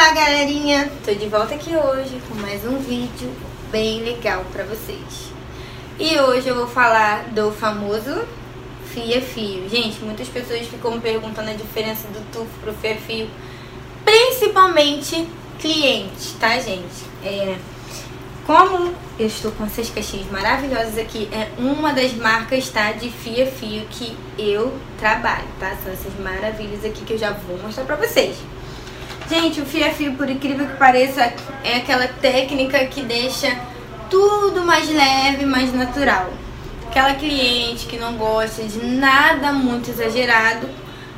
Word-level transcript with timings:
Olá 0.00 0.12
galerinha, 0.12 0.88
tô 1.04 1.12
de 1.12 1.26
volta 1.26 1.56
aqui 1.56 1.70
hoje 1.74 2.22
com 2.28 2.34
mais 2.36 2.64
um 2.64 2.78
vídeo 2.78 3.32
bem 3.68 4.04
legal 4.04 4.44
pra 4.52 4.62
vocês. 4.62 5.32
E 5.98 6.16
hoje 6.20 6.46
eu 6.46 6.54
vou 6.54 6.68
falar 6.68 7.24
do 7.30 7.50
famoso 7.50 8.24
fia-fio. 8.94 9.68
Gente, 9.68 9.98
muitas 10.04 10.28
pessoas 10.28 10.68
ficam 10.68 10.92
me 10.92 11.00
perguntando 11.00 11.50
a 11.50 11.52
diferença 11.52 12.06
do 12.06 12.24
tufo 12.30 12.60
pro 12.60 12.72
fia-fio, 12.74 13.28
principalmente 14.04 15.26
clientes, 15.58 16.32
tá 16.38 16.60
gente? 16.60 17.04
É, 17.24 17.56
como 18.46 18.94
eu 19.18 19.26
estou 19.26 19.50
com 19.50 19.64
essas 19.64 19.90
caixinhas 19.90 20.30
maravilhosas 20.30 20.96
aqui, 20.96 21.28
é 21.32 21.50
uma 21.58 21.92
das 21.92 22.12
marcas, 22.12 22.68
tá, 22.68 22.92
de 22.92 23.10
fia-fio 23.10 23.84
que 23.90 24.16
eu 24.38 24.78
trabalho, 24.96 25.48
tá? 25.58 25.76
São 25.82 25.92
essas 25.92 26.14
maravilhas 26.20 26.84
aqui 26.84 27.04
que 27.04 27.14
eu 27.14 27.18
já 27.18 27.32
vou 27.32 27.58
mostrar 27.58 27.82
pra 27.82 27.96
vocês. 27.96 28.36
Gente, 29.28 29.60
o 29.60 29.66
fia-fio, 29.66 30.14
por 30.14 30.30
incrível 30.30 30.66
que 30.66 30.76
pareça, 30.78 31.30
é 31.62 31.76
aquela 31.76 32.08
técnica 32.08 32.86
que 32.86 33.02
deixa 33.02 33.60
tudo 34.08 34.64
mais 34.64 34.88
leve, 34.88 35.44
mais 35.44 35.70
natural. 35.74 36.32
Aquela 36.86 37.12
cliente 37.12 37.86
que 37.86 37.98
não 37.98 38.14
gosta 38.14 38.62
de 38.62 38.82
nada 38.82 39.52
muito 39.52 39.90
exagerado, 39.90 40.66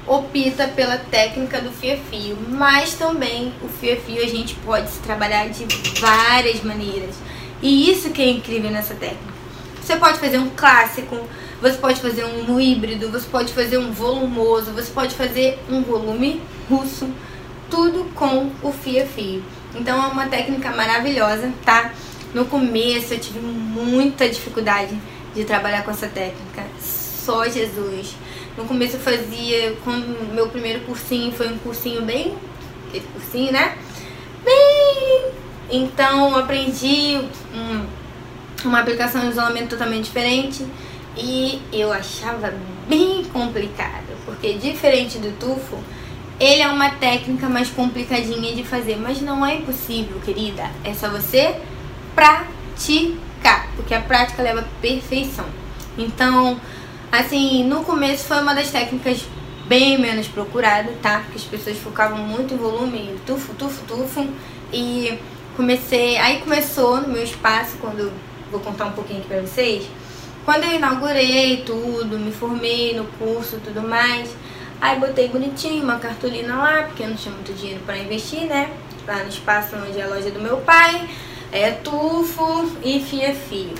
opta 0.09 0.67
pela 0.67 0.97
técnica 0.97 1.61
do 1.61 1.71
fia-fio. 1.71 2.37
Mas 2.49 2.95
também 2.95 3.53
o 3.63 3.69
fia-fio 3.69 4.21
a 4.21 4.27
gente 4.27 4.57
pode 4.57 4.91
se 4.91 4.99
trabalhar 4.99 5.49
de 5.49 5.65
várias 6.01 6.65
maneiras. 6.65 7.15
E 7.63 7.93
isso 7.93 8.11
que 8.11 8.23
é 8.23 8.29
incrível 8.29 8.73
nessa 8.73 8.95
técnica. 8.95 9.35
Você 9.81 9.95
pode 9.95 10.19
fazer 10.19 10.39
um 10.39 10.51
clássico, 10.51 11.17
você 11.63 11.79
pode 11.79 12.01
fazer 12.01 12.25
um 12.25 12.61
híbrido, 12.61 13.09
você 13.09 13.29
pode 13.31 13.53
fazer 13.53 13.79
um 13.79 13.93
volumoso, 13.93 14.73
você 14.73 14.91
pode 14.91 15.15
fazer 15.15 15.61
um 15.71 15.81
volume 15.81 16.43
russo 16.69 17.09
tudo 17.71 18.13
com 18.15 18.51
o 18.63 18.73
fia-fio. 18.73 19.43
Então 19.75 20.03
é 20.03 20.07
uma 20.09 20.27
técnica 20.27 20.71
maravilhosa, 20.71 21.53
tá? 21.65 21.93
No 22.35 22.45
começo 22.45 23.15
eu 23.15 23.21
tive 23.21 23.39
muita 23.41 24.29
dificuldade 24.29 24.97
de 25.35 25.45
trabalhar 25.45 25.85
com 25.85 25.91
essa 25.91 26.09
técnica, 26.09 26.65
só 26.81 27.49
Jesus. 27.49 28.15
No 28.57 28.65
começo 28.65 28.97
eu 28.97 29.01
fazia, 29.01 29.77
quando 29.85 30.35
meu 30.35 30.49
primeiro 30.49 30.81
cursinho 30.81 31.33
foi 31.33 31.49
um 31.49 31.59
cursinho 31.59 32.03
bem, 32.03 32.37
esse 32.93 33.07
cursinho, 33.07 33.53
né? 33.53 33.77
Bem... 34.45 35.41
Então 35.73 36.37
aprendi 36.37 37.21
um, 37.55 37.87
uma 38.65 38.81
aplicação 38.81 39.21
de 39.21 39.29
isolamento 39.29 39.71
totalmente 39.71 40.07
diferente 40.07 40.67
e 41.17 41.63
eu 41.73 41.93
achava 41.93 42.53
bem 42.89 43.25
complicado, 43.33 44.09
porque 44.27 44.55
diferente 44.55 45.19
do 45.19 45.31
tufo, 45.39 45.79
ele 46.41 46.63
é 46.63 46.69
uma 46.69 46.89
técnica 46.89 47.51
mais 47.51 47.69
complicadinha 47.69 48.55
de 48.55 48.65
fazer, 48.65 48.97
mas 48.97 49.21
não 49.21 49.45
é 49.45 49.57
impossível, 49.57 50.19
querida. 50.25 50.71
É 50.83 50.95
só 50.95 51.11
você 51.11 51.55
praticar, 52.15 53.69
porque 53.77 53.93
a 53.93 54.01
prática 54.01 54.43
leva 54.43 54.61
à 54.61 54.65
perfeição. 54.81 55.45
Então, 55.99 56.59
assim, 57.13 57.63
no 57.65 57.85
começo 57.85 58.25
foi 58.25 58.41
uma 58.41 58.55
das 58.55 58.71
técnicas 58.71 59.23
bem 59.67 59.99
menos 59.99 60.27
procurada, 60.29 60.91
tá? 61.03 61.21
Porque 61.21 61.37
as 61.37 61.45
pessoas 61.45 61.77
focavam 61.77 62.19
muito 62.19 62.55
em 62.55 62.57
volume, 62.57 63.17
tufo, 63.27 63.53
tufo, 63.55 63.85
tufo. 63.87 64.27
E 64.73 65.19
comecei, 65.57 66.17
aí 66.17 66.41
começou 66.41 67.03
no 67.03 67.09
meu 67.09 67.23
espaço, 67.23 67.77
quando 67.83 68.11
vou 68.51 68.61
contar 68.61 68.87
um 68.87 68.93
pouquinho 68.93 69.21
aqui 69.21 69.29
pra 69.29 69.43
vocês. 69.43 69.85
Quando 70.45 70.65
eu 70.65 70.73
inaugurei 70.73 71.59
tudo, 71.67 72.19
me 72.19 72.33
formei 72.33 72.97
no 72.97 73.05
curso 73.19 73.57
e 73.57 73.61
tudo 73.61 73.83
mais, 73.87 74.35
Aí 74.81 74.99
botei 74.99 75.29
bonitinho 75.29 75.85
uma 75.85 75.99
cartolina 75.99 76.57
lá, 76.57 76.83
porque 76.85 77.03
eu 77.03 77.09
não 77.09 77.17
tinha 77.17 77.35
muito 77.35 77.53
dinheiro 77.53 77.81
para 77.85 77.99
investir, 77.99 78.47
né? 78.47 78.71
Lá 79.07 79.17
no 79.23 79.29
espaço 79.29 79.77
onde 79.77 80.01
é 80.01 80.05
a 80.05 80.09
loja 80.09 80.31
do 80.31 80.41
meu 80.41 80.57
pai. 80.59 81.07
É 81.53 81.73
tufo 81.73 82.71
e 82.83 83.01
fia-fio. 83.01 83.75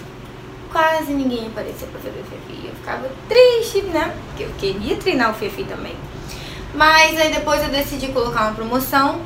Quase 0.71 1.13
ninguém 1.13 1.47
aparecia 1.47 1.89
pra 1.89 2.01
fazer 2.01 2.23
fia-fio. 2.29 2.69
Eu 2.69 2.75
ficava 2.75 3.11
triste, 3.29 3.83
né? 3.87 4.15
Porque 4.27 4.45
eu 4.45 4.51
queria 4.59 4.97
treinar 4.97 5.31
o 5.31 5.35
fia-fio 5.35 5.65
também. 5.65 5.95
Mas 6.75 7.19
aí 7.19 7.33
depois 7.33 7.63
eu 7.63 7.71
decidi 7.71 8.09
colocar 8.09 8.43
uma 8.43 8.55
promoção. 8.55 9.23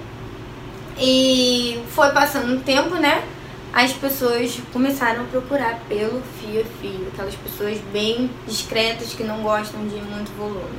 E 0.97 1.83
foi 1.89 2.11
passando 2.11 2.55
um 2.55 2.61
tempo, 2.61 2.95
né? 2.95 3.25
As 3.73 3.93
pessoas 3.93 4.61
começaram 4.73 5.23
a 5.23 5.25
procurar 5.25 5.81
pelo 5.89 6.23
fia-fio. 6.41 7.09
Aquelas 7.13 7.35
pessoas 7.35 7.79
bem 7.93 8.31
discretas 8.47 9.13
que 9.13 9.25
não 9.25 9.43
gostam 9.43 9.81
de 9.89 9.97
muito 9.97 10.31
volume. 10.39 10.79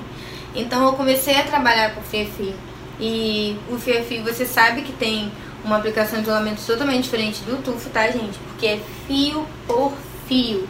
Então 0.56 0.86
eu 0.86 0.94
comecei 0.94 1.36
a 1.36 1.44
trabalhar 1.44 1.94
com 1.94 2.02
o 2.02 2.04
FIAFI. 2.04 2.56
E 3.00 3.58
o 3.70 3.78
FIAFI 3.78 4.20
você 4.20 4.46
sabe 4.46 4.82
que 4.82 4.94
tem 4.94 5.32
uma 5.64 5.78
aplicação 5.78 6.20
de 6.20 6.26
isolamento 6.26 6.66
totalmente 6.66 7.04
diferente 7.04 7.42
do 7.44 7.62
tufo, 7.62 7.90
tá, 7.90 8.10
gente? 8.10 8.38
Porque 8.48 8.66
é 8.66 8.80
fio 9.06 9.46
por 9.68 9.94
fio. 10.28 10.68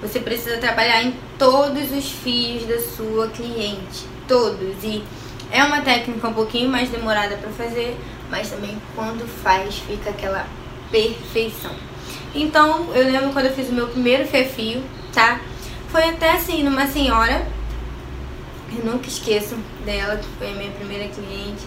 Você 0.00 0.20
precisa 0.20 0.58
trabalhar 0.58 1.02
em 1.02 1.14
todos 1.38 1.90
os 1.90 2.10
fios 2.10 2.64
da 2.66 2.78
sua 2.78 3.28
cliente, 3.28 4.06
todos. 4.28 4.84
E 4.84 5.02
é 5.50 5.64
uma 5.64 5.80
técnica 5.80 6.28
um 6.28 6.34
pouquinho 6.34 6.68
mais 6.68 6.90
demorada 6.90 7.36
para 7.36 7.50
fazer, 7.50 7.96
mas 8.30 8.50
também 8.50 8.76
quando 8.94 9.26
faz 9.26 9.78
fica 9.78 10.10
aquela 10.10 10.46
perfeição. 10.90 11.72
Então, 12.34 12.92
eu 12.94 13.04
lembro 13.10 13.32
quando 13.32 13.46
eu 13.46 13.52
fiz 13.52 13.68
o 13.68 13.72
meu 13.72 13.88
primeiro 13.88 14.26
fio, 14.26 14.82
tá? 15.12 15.40
Foi 15.88 16.04
até 16.04 16.32
assim, 16.32 16.62
numa 16.62 16.86
senhora 16.86 17.46
eu 18.78 18.84
nunca 18.84 19.08
esqueço 19.08 19.56
dela, 19.84 20.16
que 20.16 20.28
foi 20.38 20.50
a 20.50 20.54
minha 20.54 20.70
primeira 20.72 21.08
cliente. 21.08 21.62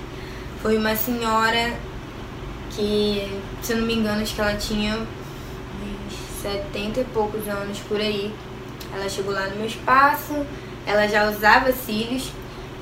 Foi 0.61 0.77
uma 0.77 0.95
senhora 0.95 1.73
que, 2.71 3.41
se 3.61 3.73
eu 3.73 3.77
não 3.77 3.85
me 3.85 3.95
engano, 3.95 4.21
acho 4.21 4.35
que 4.35 4.41
ela 4.41 4.55
tinha 4.55 4.95
uns 4.95 6.41
70 6.41 7.01
e 7.01 7.03
poucos 7.05 7.47
anos 7.47 7.79
por 7.79 7.99
aí. 7.99 8.33
Ela 8.93 9.09
chegou 9.09 9.33
lá 9.33 9.47
no 9.47 9.57
meu 9.57 9.67
espaço, 9.67 10.45
ela 10.85 11.07
já 11.07 11.29
usava 11.29 11.71
cílios. 11.71 12.31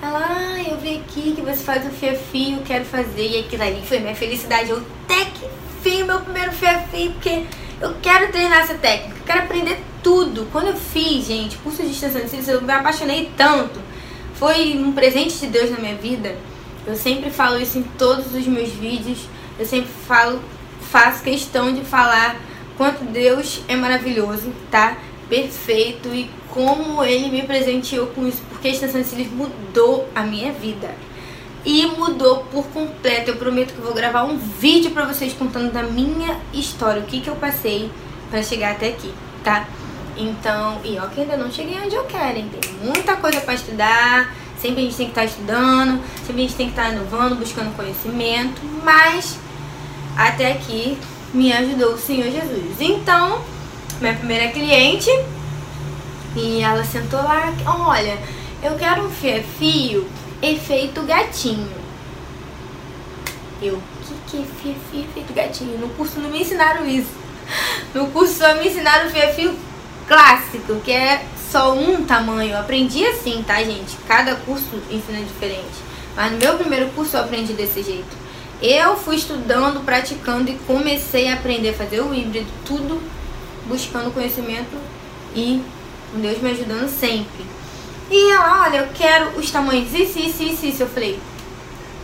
Ela, 0.02 0.26
ah, 0.30 0.64
eu 0.70 0.78
vi 0.78 0.98
aqui 0.98 1.34
que 1.34 1.42
você 1.42 1.64
faz 1.64 1.86
o 1.86 1.90
fia-fio, 1.90 2.62
quero 2.66 2.86
fazer. 2.86 3.28
E 3.28 3.40
aquilo 3.40 3.64
ali 3.64 3.82
foi 3.86 4.00
minha 4.00 4.16
felicidade. 4.16 4.70
Eu 4.70 4.84
até 5.04 5.26
que 5.26 5.48
fio 5.82 6.06
meu 6.06 6.20
primeiro 6.22 6.52
fia-fio, 6.52 7.12
porque 7.14 7.46
eu 7.82 7.96
quero 8.02 8.32
treinar 8.32 8.60
essa 8.60 8.76
técnica, 8.76 9.16
quero 9.26 9.40
aprender 9.40 9.80
tudo. 10.04 10.48
Quando 10.52 10.68
eu 10.68 10.76
fiz, 10.76 11.26
gente, 11.26 11.58
curso 11.58 11.82
de 11.82 11.92
extensão 11.92 12.22
de 12.22 12.30
cílios, 12.30 12.48
eu 12.48 12.62
me 12.62 12.72
apaixonei 12.72 13.32
tanto 13.36 13.85
foi 14.36 14.78
um 14.78 14.92
presente 14.92 15.38
de 15.40 15.48
Deus 15.48 15.72
na 15.72 15.78
minha 15.78 15.96
vida. 15.96 16.36
Eu 16.86 16.96
sempre 16.96 17.30
falo 17.30 17.60
isso 17.60 17.78
em 17.78 17.84
todos 17.84 18.34
os 18.34 18.46
meus 18.48 18.70
vídeos. 18.70 19.20
Eu 19.58 19.66
sempre 19.66 19.90
falo, 20.08 20.42
faço 20.82 21.24
questão 21.24 21.74
de 21.74 21.82
falar 21.82 22.36
quanto 22.78 23.04
Deus 23.06 23.62
é 23.68 23.76
maravilhoso, 23.76 24.52
tá? 24.70 24.98
Perfeito 25.30 26.10
e 26.14 26.30
como 26.50 27.04
ele 27.04 27.30
me 27.30 27.44
presenteou 27.44 28.08
com 28.08 28.28
isso, 28.28 28.42
porque 28.50 28.68
a 28.68 28.72
Estação 28.72 29.02
de 29.02 29.08
Cílios 29.08 29.32
mudou 29.32 30.08
a 30.14 30.22
minha 30.22 30.52
vida. 30.52 30.94
E 31.66 31.86
mudou 31.88 32.46
por 32.52 32.68
completo. 32.68 33.32
Eu 33.32 33.38
prometo 33.38 33.74
que 33.74 33.80
eu 33.80 33.86
vou 33.86 33.94
gravar 33.94 34.24
um 34.26 34.38
vídeo 34.38 34.92
pra 34.92 35.06
vocês 35.06 35.34
contando 35.34 35.72
da 35.72 35.82
minha 35.82 36.40
história, 36.54 37.02
o 37.02 37.06
que 37.06 37.22
que 37.22 37.30
eu 37.30 37.36
passei 37.36 37.90
para 38.30 38.44
chegar 38.44 38.74
até 38.74 38.90
aqui, 38.90 39.12
tá? 39.44 39.68
Então, 40.18 40.80
e 40.84 40.98
ó 40.98 41.08
que 41.08 41.22
ainda 41.22 41.36
não 41.36 41.52
cheguei 41.52 41.78
onde 41.84 41.96
eu 41.96 42.06
quero, 42.06 42.38
hein? 42.38 42.50
Tem 42.50 42.74
muita 42.82 43.18
coisa 43.18 43.42
para 43.42 43.54
estudar, 43.54 44.34
sempre 44.60 44.82
a 44.82 44.84
gente 44.86 44.96
tem 44.96 45.06
que 45.08 45.12
estar 45.12 45.22
tá 45.22 45.28
estudando, 45.28 46.02
sempre 46.26 46.44
a 46.44 46.46
gente 46.46 46.56
tem 46.56 46.68
que 46.68 46.72
estar 46.72 46.90
tá 46.90 46.92
inovando, 46.92 47.36
buscando 47.36 47.76
conhecimento, 47.76 48.62
mas 48.84 49.38
até 50.16 50.54
aqui 50.54 50.98
me 51.34 51.52
ajudou 51.52 51.94
o 51.94 51.98
Senhor 51.98 52.32
Jesus. 52.32 52.80
Então, 52.80 53.42
minha 54.00 54.14
primeira 54.14 54.52
cliente, 54.52 55.10
e 56.36 56.62
ela 56.62 56.84
sentou 56.84 57.22
lá, 57.22 57.54
olha, 57.88 58.18
eu 58.64 58.76
quero 58.76 59.06
um 59.06 59.10
fio 59.10 60.08
efeito 60.42 61.02
gatinho. 61.04 61.86
Eu, 63.62 63.82
que, 64.28 64.38
que 64.62 64.72
é 64.72 64.76
fio 64.92 65.02
efeito 65.02 65.34
gatinho? 65.34 65.78
No 65.78 65.90
curso 65.90 66.20
não 66.20 66.30
me 66.30 66.42
ensinaram 66.42 66.88
isso. 66.88 67.26
No 67.94 68.08
curso 68.08 68.40
só 68.40 68.56
me 68.56 68.68
ensinaram 68.68 69.10
fio 69.10 69.56
clássico, 70.08 70.80
que 70.82 70.92
é 70.92 71.26
só 71.52 71.74
um 71.74 72.04
tamanho. 72.06 72.52
Eu 72.52 72.60
aprendi 72.60 73.06
assim, 73.06 73.44
tá, 73.46 73.64
gente? 73.64 73.98
Cada 74.08 74.36
curso 74.36 74.82
ensina 74.90 75.20
diferente. 75.20 75.84
Mas 76.16 76.32
no 76.32 76.38
meu 76.38 76.58
primeiro 76.58 76.90
curso 76.90 77.16
eu 77.16 77.22
aprendi 77.22 77.54
desse 77.54 77.84
jeito. 77.84 78.26
Eu 78.62 78.96
fui 78.96 79.18
estudando, 79.18 79.84
praticando 79.84 80.50
e 80.50 80.58
comecei 80.66 81.28
a 81.28 81.34
aprender 81.34 81.70
a 81.70 81.74
fazer 81.74 82.02
o 82.02 82.14
híbrido, 82.14 82.50
tudo 82.66 83.02
buscando 83.68 84.14
conhecimento 84.14 84.78
e 85.36 85.62
com 86.12 86.20
Deus 86.20 86.42
me 86.42 86.52
ajudando 86.52 86.88
sempre. 86.88 87.46
E 88.10 88.32
ela, 88.32 88.64
olha, 88.64 88.78
eu 88.78 88.90
quero 88.94 89.38
os 89.38 89.52
tamanhos 89.52 89.94
isso, 89.94 90.20
isso, 90.20 90.44
isso, 90.44 90.66
isso. 90.66 90.84
Eu 90.84 90.88
falei, 90.88 91.20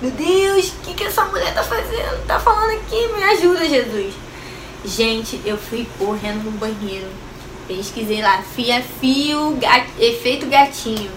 meu 0.02 0.12
Deus, 0.12 0.70
o 0.70 0.80
que, 0.84 0.94
que 0.94 1.04
essa 1.04 1.24
mulher 1.26 1.54
tá 1.54 1.64
fazendo? 1.64 2.26
Tá 2.26 2.40
falando 2.40 2.72
aqui, 2.72 3.08
me 3.14 3.24
ajuda, 3.24 3.70
Jesus. 3.70 4.14
Gente, 4.84 5.40
eu 5.46 5.58
fui 5.58 5.88
correndo 5.98 6.44
no 6.44 6.52
banheiro 6.52 7.08
Pesquisei 7.76 8.22
lá, 8.22 8.44
fia 8.54 8.84
fio, 9.00 9.58
efeito 9.98 10.46
gatinho. 10.48 11.10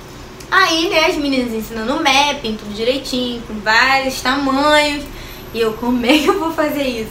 Aí, 0.48 0.88
né, 0.88 1.06
as 1.06 1.16
meninas 1.16 1.52
ensinando 1.52 1.96
mapping, 1.96 2.56
tudo 2.56 2.72
direitinho, 2.72 3.42
com 3.42 3.54
vários 3.54 4.20
tamanhos. 4.20 5.04
E 5.52 5.60
eu, 5.60 5.72
como 5.72 6.06
é 6.06 6.16
que 6.16 6.26
eu 6.26 6.38
vou 6.38 6.52
fazer 6.52 6.84
isso? 6.84 7.10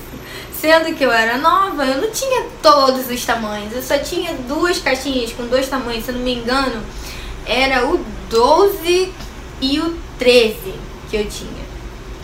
Sendo 0.53 0.95
que 0.95 1.03
eu 1.03 1.11
era 1.11 1.37
nova, 1.37 1.85
eu 1.85 2.01
não 2.01 2.09
tinha 2.09 2.45
todos 2.61 3.09
os 3.09 3.25
tamanhos. 3.25 3.73
Eu 3.73 3.83
só 3.83 3.97
tinha 3.97 4.33
duas 4.47 4.79
caixinhas 4.79 5.33
com 5.33 5.45
dois 5.47 5.67
tamanhos, 5.67 6.05
se 6.05 6.11
eu 6.11 6.15
não 6.15 6.23
me 6.23 6.35
engano. 6.35 6.81
Era 7.45 7.85
o 7.85 7.99
12 8.29 9.11
e 9.59 9.79
o 9.81 9.97
13 10.17 10.55
que 11.09 11.17
eu 11.17 11.27
tinha. 11.27 11.63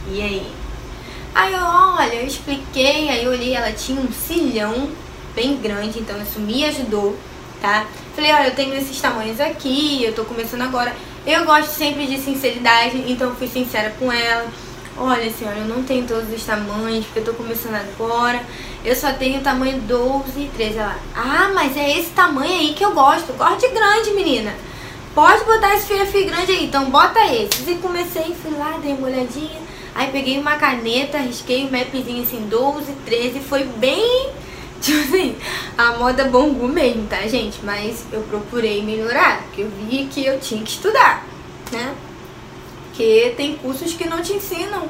E 0.10 0.22
aí? 0.22 0.48
Aí 1.36 1.54
eu, 1.54 1.60
olha, 1.60 2.14
eu 2.14 2.26
expliquei, 2.26 3.10
aí 3.10 3.26
eu 3.26 3.32
olhei, 3.32 3.54
ela 3.56 3.74
tinha 3.74 4.00
um 4.00 4.10
cilhão 4.10 4.90
bem 5.40 5.56
grande, 5.56 6.00
então 6.00 6.22
isso 6.22 6.38
me 6.38 6.66
ajudou, 6.66 7.16
tá? 7.62 7.86
Falei, 8.14 8.34
olha, 8.34 8.48
eu 8.48 8.56
tenho 8.56 8.76
esses 8.76 9.00
tamanhos 9.00 9.40
aqui, 9.40 10.04
eu 10.04 10.14
tô 10.14 10.26
começando 10.26 10.64
agora. 10.64 10.94
Eu 11.26 11.46
gosto 11.46 11.70
sempre 11.70 12.06
de 12.08 12.18
sinceridade, 12.18 13.06
então 13.08 13.34
fui 13.36 13.48
sincera 13.48 13.96
com 13.98 14.12
ela. 14.12 14.46
Olha, 14.98 15.32
senhora, 15.32 15.60
eu 15.60 15.66
não 15.66 15.82
tenho 15.82 16.06
todos 16.06 16.30
os 16.34 16.44
tamanhos, 16.44 17.06
porque 17.06 17.20
eu 17.20 17.24
tô 17.24 17.34
começando 17.34 17.76
agora. 17.76 18.42
Eu 18.84 18.94
só 18.94 19.14
tenho 19.14 19.40
tamanho 19.40 19.80
12 19.80 20.24
e 20.38 20.52
13. 20.54 20.78
Ela, 20.78 21.00
ah, 21.16 21.52
mas 21.56 21.78
é 21.78 21.98
esse 21.98 22.10
tamanho 22.10 22.60
aí 22.60 22.74
que 22.74 22.84
eu 22.84 22.92
gosto. 22.92 23.32
Gosto 23.38 23.62
de 23.62 23.70
grande, 23.70 24.12
menina. 24.12 24.54
Pode 25.16 25.46
botar 25.46 25.74
esse 25.74 25.86
fio 25.86 26.26
grande 26.26 26.52
aí, 26.52 26.66
então 26.66 26.90
bota 26.90 27.20
esses. 27.34 27.66
E 27.66 27.76
comecei, 27.76 28.36
fui 28.42 28.52
lá, 28.58 28.78
dei 28.82 28.94
uma 28.94 29.08
olhadinha. 29.08 29.62
Aí 29.96 30.12
peguei 30.12 30.38
uma 30.38 30.58
caneta, 30.58 31.18
risquei 31.20 31.66
um 31.66 31.72
mapzinho 31.72 32.24
assim, 32.24 32.46
12, 32.50 32.92
13. 33.06 33.40
Foi 33.40 33.64
bem, 33.64 34.32
tipo 34.82 35.00
assim, 35.00 35.36
a 35.78 35.98
moda 35.98 36.26
bongu 36.26 36.68
mesmo, 36.68 37.08
tá, 37.08 37.22
gente? 37.28 37.60
Mas 37.64 38.06
eu 38.12 38.22
procurei 38.22 38.84
melhorar, 38.84 39.44
porque 39.44 39.62
eu 39.62 39.70
vi 39.70 40.08
que 40.12 40.26
eu 40.26 40.40
tinha 40.40 40.64
que 40.64 40.70
estudar, 40.70 41.26
né? 41.72 41.94
Porque 42.86 43.34
tem 43.38 43.56
cursos 43.56 43.94
que 43.94 44.08
não 44.08 44.22
te 44.22 44.34
ensinam 44.34 44.88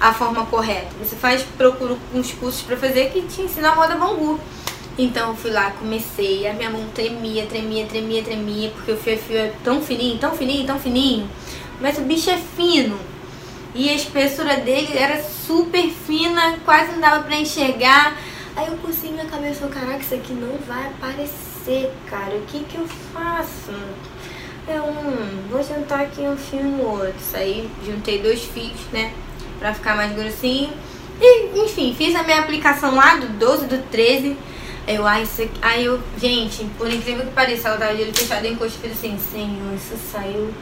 a 0.00 0.12
forma 0.12 0.44
correta. 0.46 0.88
Você 1.00 1.14
faz, 1.14 1.42
procura 1.56 1.96
uns 2.12 2.32
cursos 2.32 2.62
para 2.62 2.76
fazer 2.76 3.10
que 3.10 3.22
te 3.22 3.42
ensina 3.42 3.70
a 3.70 3.76
moda 3.76 3.94
bambu. 3.94 4.38
Então 4.98 5.30
eu 5.30 5.36
fui 5.36 5.50
lá, 5.50 5.70
comecei, 5.70 6.46
a 6.46 6.52
minha 6.52 6.68
mão 6.68 6.84
tremia, 6.94 7.46
tremia, 7.46 7.86
tremia, 7.86 8.22
tremia, 8.22 8.70
porque 8.70 8.92
o 8.92 8.96
fio, 8.96 9.16
fio 9.16 9.36
é 9.36 9.52
tão 9.64 9.80
fininho, 9.80 10.18
tão 10.18 10.32
fininho, 10.32 10.66
tão 10.66 10.78
fininho. 10.78 11.30
Mas 11.80 11.98
o 11.98 12.02
bicho 12.02 12.30
é 12.30 12.38
fino. 12.56 12.98
E 13.74 13.88
a 13.88 13.94
espessura 13.94 14.56
dele 14.56 14.90
era 14.94 15.22
super 15.22 15.88
fina, 15.88 16.58
quase 16.64 16.92
não 16.92 17.00
dava 17.00 17.22
pra 17.22 17.36
enxergar. 17.36 18.18
Aí 18.54 18.66
eu 18.66 18.76
consegui 18.76 19.14
minha 19.14 19.24
cabeça, 19.26 19.66
caraca, 19.68 19.98
isso 19.98 20.14
aqui 20.14 20.32
não 20.34 20.58
vai 20.66 20.86
aparecer, 20.88 21.90
cara. 22.08 22.34
O 22.36 22.42
que 22.42 22.64
que 22.64 22.76
eu 22.76 22.86
faço? 23.12 23.72
É 24.68 24.80
um, 24.80 25.48
vou 25.50 25.62
juntar 25.62 26.02
aqui 26.02 26.20
um 26.20 26.36
fio 26.36 26.62
no 26.62 26.82
outro. 26.82 27.14
Aí 27.34 27.68
juntei 27.84 28.20
dois 28.20 28.42
fios, 28.44 28.80
né? 28.92 29.12
Pra 29.58 29.72
ficar 29.72 29.96
mais 29.96 30.14
grossinho. 30.14 30.70
E, 31.20 31.64
enfim, 31.64 31.94
fiz 31.96 32.14
a 32.14 32.22
minha 32.22 32.40
aplicação 32.40 32.94
lá 32.94 33.16
do 33.16 33.28
12, 33.38 33.66
do 33.66 33.78
13. 33.90 34.36
Eu, 34.86 35.06
ai, 35.06 35.22
isso 35.22 35.42
aqui, 35.42 35.58
aí 35.62 35.84
eu, 35.84 36.00
gente, 36.18 36.64
por 36.76 36.92
incrível 36.92 37.24
que 37.24 37.32
pareça, 37.32 37.68
ela 37.68 37.78
tava 37.78 37.94
de 37.94 38.02
olho 38.02 38.14
fechado 38.14 38.44
em 38.44 38.56
coxa 38.56 38.74
e 38.76 38.88
fiz 38.88 38.98
assim, 38.98 39.16
senhor, 39.16 39.74
isso 39.74 39.96
saiu, 40.10 40.52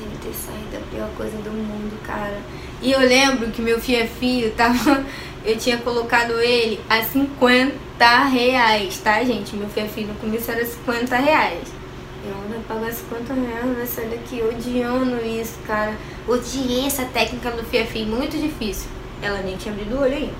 deve 0.00 0.16
ter 0.22 0.34
saído 0.34 0.76
a 0.76 0.94
pior 0.94 1.08
coisa 1.16 1.36
do 1.38 1.50
mundo, 1.50 1.98
cara. 2.02 2.38
E 2.82 2.92
eu 2.92 3.00
lembro 3.00 3.50
que 3.50 3.62
meu 3.62 3.80
fio 3.80 3.98
é 3.98 4.06
fio 4.06 4.50
tava, 4.52 5.04
eu 5.44 5.56
tinha 5.56 5.78
colocado 5.78 6.38
ele 6.40 6.80
a 6.88 7.02
50 7.02 8.24
reais, 8.26 8.98
tá, 8.98 9.22
gente? 9.24 9.56
Meu 9.56 9.68
fio 9.68 9.84
é 9.84 9.88
fio 9.88 10.06
no 10.06 10.14
começo 10.14 10.50
era 10.50 10.64
50 10.64 11.16
reais. 11.16 11.84
Eu 12.26 12.34
vai 12.48 12.58
pagar 12.66 12.90
50 12.90 13.34
reais, 13.34 13.88
sair 13.90 14.08
daqui 14.08 14.42
odiando 14.42 15.22
isso, 15.26 15.58
cara. 15.66 15.94
Odiei 16.26 16.86
essa 16.86 17.04
técnica 17.04 17.50
do 17.50 17.62
Fiafi, 17.64 18.06
muito 18.06 18.38
difícil. 18.38 18.88
Ela 19.20 19.42
nem 19.42 19.58
tinha 19.58 19.74
abrido 19.74 19.96
o 19.96 20.00
olho 20.00 20.14
aí. 20.14 20.32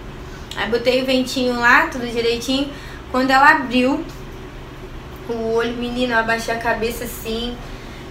Aí 0.56 0.71
botei 0.71 1.03
o 1.03 1.05
ventinho 1.05 1.61
lá, 1.61 1.89
tudo 1.89 2.11
direitinho. 2.11 2.71
Quando 3.11 3.31
ela 3.31 3.51
abriu 3.51 4.03
o 5.29 5.55
olho, 5.55 5.77
menina, 5.77 6.15
eu 6.15 6.19
abaixei 6.21 6.55
a 6.55 6.59
cabeça 6.59 7.05
assim. 7.05 7.55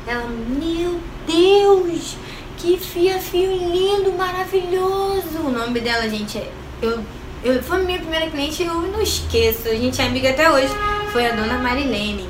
Ela, 0.05 0.27
meu 0.27 0.99
Deus, 1.27 2.17
que 2.57 2.77
fia-fio 2.77 3.51
lindo, 3.51 4.11
maravilhoso. 4.13 5.39
O 5.45 5.49
nome 5.49 5.79
dela, 5.79 6.09
gente, 6.09 6.37
é. 6.37 6.51
Eu, 6.81 6.99
eu, 7.43 7.63
foi 7.63 7.83
minha 7.83 7.99
primeira 7.99 8.29
cliente 8.29 8.63
eu 8.63 8.73
não 8.73 9.01
esqueço. 9.01 9.67
A 9.67 9.75
gente 9.75 10.01
é 10.01 10.05
amiga 10.05 10.29
até 10.29 10.49
hoje. 10.49 10.73
Foi 11.11 11.25
a 11.25 11.35
dona 11.35 11.57
Marilene 11.59 12.27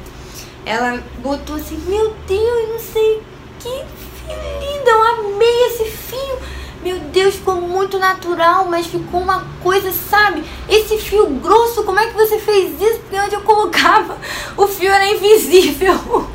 ela 0.66 1.04
botou 1.20 1.56
assim, 1.56 1.78
meu 1.88 2.14
Deus, 2.28 2.70
não 2.70 2.80
sei 2.80 3.22
que 3.60 3.70
fio 3.70 4.36
lindo, 4.60 4.90
eu 4.90 5.04
amei 5.04 5.66
esse 5.68 5.86
fio. 5.86 6.40
Meu 6.82 7.00
Deus, 7.00 7.36
ficou 7.36 7.56
muito 7.56 7.98
natural, 7.98 8.66
mas 8.66 8.88
ficou 8.88 9.22
uma 9.22 9.46
coisa, 9.62 9.90
sabe? 9.92 10.44
Esse 10.68 10.98
fio 10.98 11.28
grosso, 11.28 11.84
como 11.84 12.00
é 12.00 12.08
que 12.08 12.14
você 12.14 12.38
fez 12.40 12.82
isso? 12.82 13.00
Porque 13.00 13.18
onde 13.18 13.36
eu 13.36 13.42
colocava, 13.42 14.18
o 14.58 14.68
fio 14.68 14.92
era 14.92 15.08
invisível. 15.08 16.28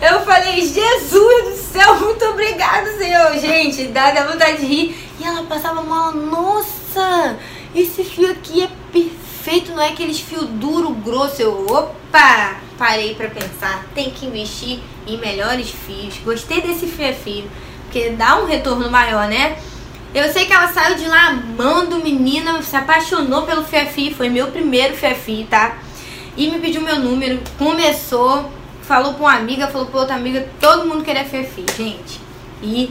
Eu 0.00 0.20
falei, 0.20 0.60
Jesus 0.60 1.44
do 1.44 1.56
céu, 1.56 1.98
muito 2.00 2.24
obrigado, 2.26 2.86
Senhor. 2.98 3.38
Gente, 3.38 3.86
dá, 3.88 4.10
dá 4.10 4.26
vontade 4.26 4.58
de 4.58 4.66
rir. 4.66 4.96
E 5.18 5.24
ela 5.24 5.42
passava 5.44 5.82
mal, 5.82 6.12
nossa, 6.12 7.36
esse 7.74 8.04
fio 8.04 8.30
aqui 8.30 8.62
é 8.62 8.68
perfeito, 8.92 9.72
não 9.72 9.82
é 9.82 9.88
aqueles 9.88 10.20
fio 10.20 10.42
duro, 10.42 10.90
grosso. 10.90 11.40
Eu, 11.40 11.66
opa! 11.66 12.66
parei 12.78 13.14
para 13.14 13.28
pensar, 13.28 13.86
tem 13.94 14.10
que 14.10 14.26
investir 14.26 14.80
em 15.06 15.18
melhores 15.18 15.70
fios. 15.70 16.18
Gostei 16.24 16.60
desse 16.60 16.86
fio 16.86 17.08
a 17.08 17.12
fio, 17.12 17.50
porque 17.84 18.10
dá 18.10 18.38
um 18.38 18.46
retorno 18.46 18.90
maior, 18.90 19.28
né? 19.28 19.58
Eu 20.14 20.32
sei 20.32 20.46
que 20.46 20.52
ela 20.52 20.68
saiu 20.68 20.96
de 20.96 21.06
lá 21.06 21.28
amando 21.28 22.02
menina, 22.02 22.62
se 22.62 22.76
apaixonou 22.76 23.42
pelo 23.42 23.64
fio 23.64 23.86
fio, 23.86 24.14
foi 24.14 24.28
meu 24.28 24.48
primeiro 24.48 24.94
a 24.94 25.14
fio, 25.14 25.46
tá? 25.46 25.78
E 26.36 26.50
me 26.50 26.58
pediu 26.58 26.82
meu 26.82 26.98
número, 26.98 27.40
começou, 27.58 28.50
falou 28.86 29.14
pra 29.14 29.22
uma 29.22 29.34
amiga, 29.34 29.66
falou 29.68 29.86
pra 29.86 30.00
outra 30.00 30.14
amiga, 30.14 30.48
todo 30.60 30.86
mundo 30.86 31.04
queria 31.04 31.24
fio, 31.24 31.44
gente. 31.76 32.20
E 32.62 32.90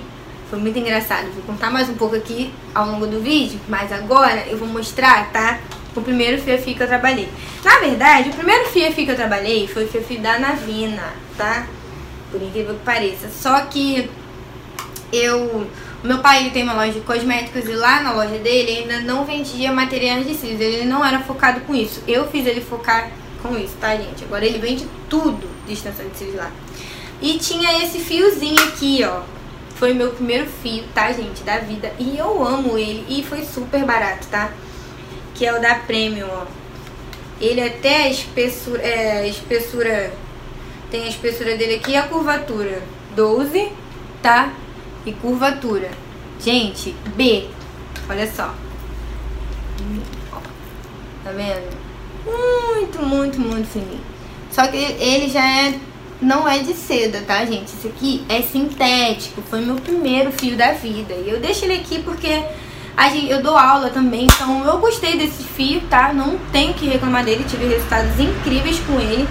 foi 0.50 0.60
muito 0.60 0.78
engraçado. 0.78 1.32
Vou 1.34 1.44
contar 1.44 1.72
mais 1.72 1.90
um 1.90 1.96
pouco 1.96 2.16
aqui 2.16 2.54
ao 2.74 2.88
longo 2.88 3.08
do 3.08 3.22
vídeo, 3.22 3.60
mas 3.68 3.92
agora 3.92 4.46
eu 4.48 4.58
vou 4.58 4.68
mostrar, 4.68 5.32
tá? 5.32 5.60
o 5.96 6.02
primeiro 6.02 6.42
FIAFI 6.42 6.74
que 6.74 6.84
eu 6.84 6.88
trabalhei. 6.88 7.30
Na 7.64 7.80
verdade, 7.80 8.30
o 8.30 8.34
primeiro 8.34 8.66
FIAFI 8.70 9.06
que 9.06 9.12
eu 9.12 9.16
trabalhei 9.16 9.68
foi 9.68 9.86
o 9.86 9.88
FIAFI 9.88 10.18
da 10.18 10.40
Navina, 10.40 11.14
tá? 11.38 11.68
Por 12.32 12.42
incrível 12.42 12.76
que 12.76 12.84
pareça. 12.84 13.30
Só 13.30 13.62
que 13.62 14.10
eu... 15.12 15.68
Meu 16.04 16.20
pai 16.20 16.42
ele 16.42 16.52
tem 16.52 16.62
uma 16.64 16.74
loja 16.74 16.92
de 16.92 17.00
cosméticos 17.00 17.66
e 17.68 17.74
lá 17.74 18.02
na 18.02 18.12
loja 18.12 18.38
dele 18.38 18.80
ainda 18.80 19.00
não 19.00 19.26
vendia 19.26 19.72
materiais 19.72 20.28
de 20.28 20.36
cílios. 20.36 20.62
Ele 20.62 20.86
não 20.86 21.04
era 21.04 21.20
focado 21.22 21.62
com 21.62 21.74
isso. 21.74 22.04
Eu 22.08 22.28
fiz 22.28 22.46
ele 22.46 22.62
focar 22.62 23.10
com 23.48 23.58
isso, 23.58 23.76
tá, 23.80 23.96
gente? 23.96 24.24
Agora 24.24 24.46
ele 24.46 24.60
vende 24.60 24.88
tudo 25.10 25.48
de 25.66 25.74
extensão 25.74 26.08
de 26.08 26.18
cílios 26.18 26.38
lá. 26.38 26.52
E 27.22 27.38
tinha 27.38 27.84
esse 27.84 28.00
fiozinho 28.00 28.62
aqui, 28.64 29.04
ó. 29.04 29.22
Foi 29.76 29.94
meu 29.94 30.12
primeiro 30.12 30.48
fio, 30.64 30.84
tá, 30.94 31.12
gente? 31.12 31.44
Da 31.44 31.58
vida. 31.58 31.94
E 32.00 32.18
eu 32.18 32.46
amo 32.46 32.78
ele. 32.78 33.06
E 33.10 33.24
foi 33.24 33.44
super 33.44 33.84
barato, 33.86 34.28
tá? 34.28 34.52
que 35.36 35.46
é 35.46 35.54
o 35.54 35.62
da 35.62 35.76
Premium, 35.76 36.28
ó. 36.32 36.46
Ele 37.40 37.62
até 37.62 38.04
a 38.04 38.10
espessura, 38.10 38.82
é, 38.82 39.20
a 39.20 39.28
espessura, 39.28 40.14
tem 40.90 41.04
a 41.04 41.10
espessura 41.10 41.56
dele 41.58 41.76
aqui 41.76 41.92
e 41.92 41.98
a 41.98 42.08
curvatura 42.08 42.82
12, 43.16 43.72
tá? 44.22 44.54
E 45.06 45.12
curvatura. 45.12 45.92
Gente, 46.40 46.96
B, 47.16 47.50
olha 48.10 48.32
só. 48.32 48.56
Tá 51.24 51.32
vendo? 51.32 51.85
Muito, 52.26 53.02
muito, 53.04 53.40
muito 53.40 53.68
fininho. 53.68 54.02
Só 54.52 54.68
que 54.68 54.78
ele 54.78 55.30
já 55.30 55.46
é, 55.46 55.76
não 56.22 56.48
é 56.48 56.60
de 56.60 56.74
seda, 56.74 57.22
tá, 57.22 57.46
gente? 57.46 57.66
Esse 57.66 57.88
aqui 57.88 58.26
é 58.28 58.42
sintético, 58.42 59.42
foi 59.42 59.62
meu 59.62 59.76
primeiro 59.76 60.32
fio 60.32 60.56
da 60.56 60.72
vida. 60.72 61.14
E 61.14 61.30
eu 61.30 61.40
deixo 61.40 61.66
ele 61.66 61.76
aqui 61.76 62.02
porque 62.02 62.44
eu 63.28 63.44
dou 63.44 63.58
aula 63.58 63.90
também, 63.90 64.26
então 64.26 64.66
eu 64.66 64.78
gostei 64.80 65.18
desse 65.18 65.44
fio, 65.44 65.82
tá? 65.90 66.14
Não 66.14 66.38
tenho 66.52 66.74
que 66.74 66.88
reclamar 66.88 67.26
dele, 67.26 67.46
tive 67.48 67.68
resultados 67.68 68.18
incríveis 68.20 68.80
com 68.80 69.00
ele. 69.00 69.28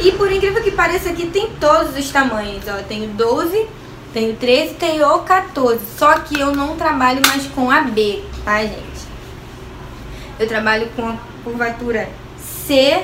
E 0.00 0.12
por 0.12 0.30
incrível 0.30 0.62
que 0.62 0.70
pareça 0.70 1.10
aqui 1.10 1.26
tem 1.26 1.50
todos 1.58 1.96
os 1.96 2.10
tamanhos, 2.10 2.62
ó. 2.68 2.80
Tenho 2.84 3.08
12, 3.08 3.66
tenho 4.12 4.36
13, 4.36 4.74
tenho 4.74 5.06
o 5.12 5.18
14. 5.20 5.80
Só 5.98 6.20
que 6.20 6.38
eu 6.38 6.54
não 6.54 6.76
trabalho 6.76 7.20
mais 7.26 7.46
com 7.48 7.68
a 7.68 7.80
B, 7.80 8.22
tá, 8.44 8.62
gente? 8.62 9.08
Eu 10.38 10.46
trabalho 10.46 10.88
com 10.94 11.08
a 11.08 11.16
curvatura 11.42 12.08
C 12.68 13.02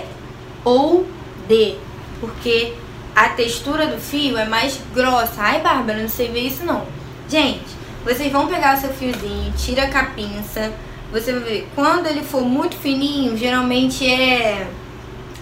ou 0.62 1.06
D, 1.48 1.76
porque 2.20 2.74
a 3.16 3.30
textura 3.30 3.86
do 3.86 3.98
fio 3.98 4.36
é 4.36 4.44
mais 4.44 4.78
grossa. 4.94 5.36
Ai, 5.38 5.62
Bárbara, 5.62 6.02
não 6.02 6.08
sei 6.08 6.28
ver 6.28 6.40
isso 6.40 6.66
não. 6.66 6.86
Gente, 7.26 7.64
vocês 8.04 8.30
vão 8.30 8.46
pegar 8.46 8.76
o 8.76 8.80
seu 8.80 8.90
fiozinho, 8.90 9.54
tira 9.56 9.86
com 9.86 9.96
a 9.96 10.04
pinça. 10.04 10.70
Você 11.10 11.32
vai 11.32 11.42
ver, 11.42 11.68
quando 11.74 12.06
ele 12.06 12.22
for 12.22 12.42
muito 12.42 12.76
fininho, 12.76 13.38
geralmente 13.38 14.06
é... 14.06 14.68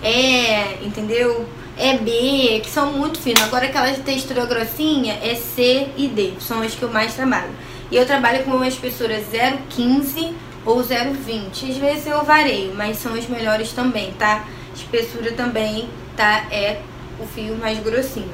É, 0.01 0.79
entendeu? 0.83 1.45
É 1.77 1.97
B, 1.97 2.61
que 2.63 2.71
são 2.71 2.93
muito 2.93 3.19
finos. 3.19 3.43
Agora 3.43 3.67
aquela 3.67 3.91
de 3.91 4.03
textura 4.03 4.47
grossinha 4.47 5.19
é 5.21 5.35
C 5.35 5.89
e 5.97 6.07
D, 6.07 6.35
são 6.39 6.61
as 6.63 6.75
que 6.75 6.83
eu 6.83 6.91
mais 6.91 7.15
trabalho. 7.15 7.51
E 7.91 7.97
eu 7.97 8.07
trabalho 8.07 8.45
com 8.45 8.53
uma 8.53 8.69
espessura 8.69 9.21
0,15 9.21 10.33
ou 10.65 10.83
0,20. 10.83 11.71
Às 11.71 11.77
vezes 11.77 12.07
eu 12.07 12.25
vareio, 12.25 12.75
mas 12.75 12.99
são 12.99 13.13
os 13.13 13.27
melhores 13.29 13.73
também, 13.73 14.13
tá? 14.13 14.45
Espessura 14.75 15.33
também, 15.33 15.89
tá? 16.17 16.47
É 16.51 16.81
o 17.19 17.27
fio 17.27 17.57
mais 17.57 17.79
grossinho, 17.81 18.33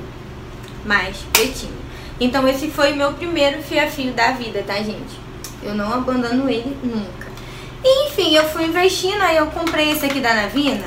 mais 0.85 1.19
pretinho. 1.33 1.77
Então 2.21 2.47
esse 2.49 2.69
foi 2.69 2.93
meu 2.93 3.13
primeiro 3.13 3.63
fio 3.63 3.83
a 3.83 3.87
fio 3.87 4.13
da 4.13 4.33
vida, 4.33 4.63
tá, 4.67 4.75
gente? 4.75 5.19
Eu 5.63 5.75
não 5.75 5.93
abandono 5.93 6.49
ele 6.49 6.77
nunca. 6.83 7.29
Enfim, 7.85 8.35
eu 8.35 8.45
fui 8.49 8.65
investindo, 8.65 9.21
aí 9.23 9.37
eu 9.37 9.47
comprei 9.49 9.93
esse 9.93 10.05
aqui 10.05 10.21
da 10.21 10.35
Navina, 10.35 10.87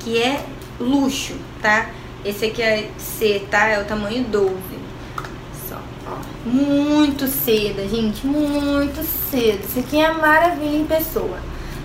que 0.00 0.20
é 0.20 0.44
luxo, 0.78 1.34
tá? 1.62 1.90
Esse 2.24 2.46
aqui 2.46 2.62
é 2.62 2.90
C, 2.98 3.46
tá? 3.50 3.68
É 3.68 3.80
o 3.80 3.84
tamanho 3.84 4.24
12. 4.24 4.73
Muito 6.44 7.26
seda, 7.26 7.88
gente. 7.88 8.26
Muito 8.26 9.02
cedo. 9.30 9.64
Esse 9.64 9.80
aqui 9.80 9.98
é 9.98 10.12
maravilha 10.12 10.76
em 10.76 10.84
pessoa. 10.84 11.38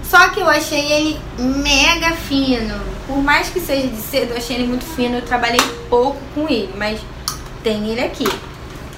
Só 0.03 0.29
que 0.29 0.39
eu 0.39 0.49
achei 0.49 0.91
ele 0.91 1.19
mega 1.37 2.15
fino. 2.15 2.75
Por 3.07 3.21
mais 3.21 3.49
que 3.49 3.59
seja 3.59 3.87
de 3.87 3.97
cedo, 3.97 4.31
eu 4.31 4.37
achei 4.37 4.57
ele 4.57 4.67
muito 4.67 4.83
fino. 4.83 5.17
Eu 5.17 5.21
trabalhei 5.21 5.61
pouco 5.89 6.17
com 6.33 6.49
ele, 6.49 6.73
mas 6.77 6.99
tem 7.63 7.89
ele 7.89 8.01
aqui. 8.01 8.27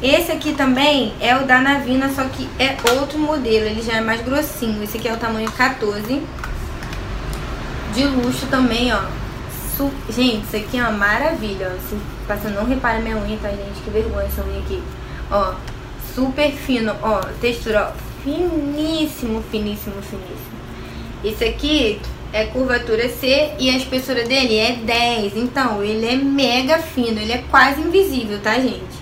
Esse 0.02 0.32
aqui 0.32 0.54
também 0.54 1.14
é 1.20 1.36
o 1.36 1.46
da 1.46 1.62
Navina, 1.62 2.10
só 2.10 2.24
que 2.24 2.50
é 2.58 2.76
outro 2.94 3.20
modelo. 3.20 3.68
Ele 3.68 3.84
já 3.84 3.98
é 3.98 4.02
mais 4.02 4.22
grossinho. 4.22 4.82
Esse 4.84 4.98
aqui 4.98 5.08
é 5.08 5.14
o 5.14 5.18
tamanho 5.18 5.52
14. 5.52 6.24
De 7.94 8.04
luxo 8.06 8.48
também, 8.48 8.92
ó. 8.94 9.02
Gente, 10.10 10.46
isso 10.46 10.56
aqui 10.56 10.78
é 10.78 10.82
uma 10.82 10.92
maravilha, 10.92 11.76
ó. 11.76 11.90
Se 11.90 11.96
passa, 12.28 12.50
não 12.50 12.66
repara 12.66 13.00
minha 13.00 13.18
unha, 13.18 13.38
tá, 13.38 13.50
gente? 13.50 13.82
Que 13.84 13.90
vergonha 13.90 14.26
essa 14.26 14.44
unha 14.44 14.60
aqui. 14.60 14.82
Ó, 15.32 15.54
super 16.14 16.52
fino, 16.52 16.96
ó. 17.02 17.22
Textura, 17.40 17.94
ó. 17.96 18.12
Finíssimo, 18.24 19.42
finíssimo, 19.50 20.02
finíssimo. 20.02 20.62
Esse 21.24 21.44
aqui 21.46 22.00
é 22.34 22.46
curvatura 22.46 23.10
C 23.10 23.54
e 23.60 23.70
a 23.70 23.78
espessura 23.78 24.24
dele 24.24 24.58
é 24.58 24.74
10. 24.74 25.36
Então, 25.38 25.84
ele 25.84 26.06
é 26.06 26.16
mega 26.16 26.78
fino, 26.80 27.20
ele 27.20 27.32
é 27.32 27.44
quase 27.50 27.82
invisível, 27.82 28.40
tá, 28.42 28.56
gente? 28.56 29.02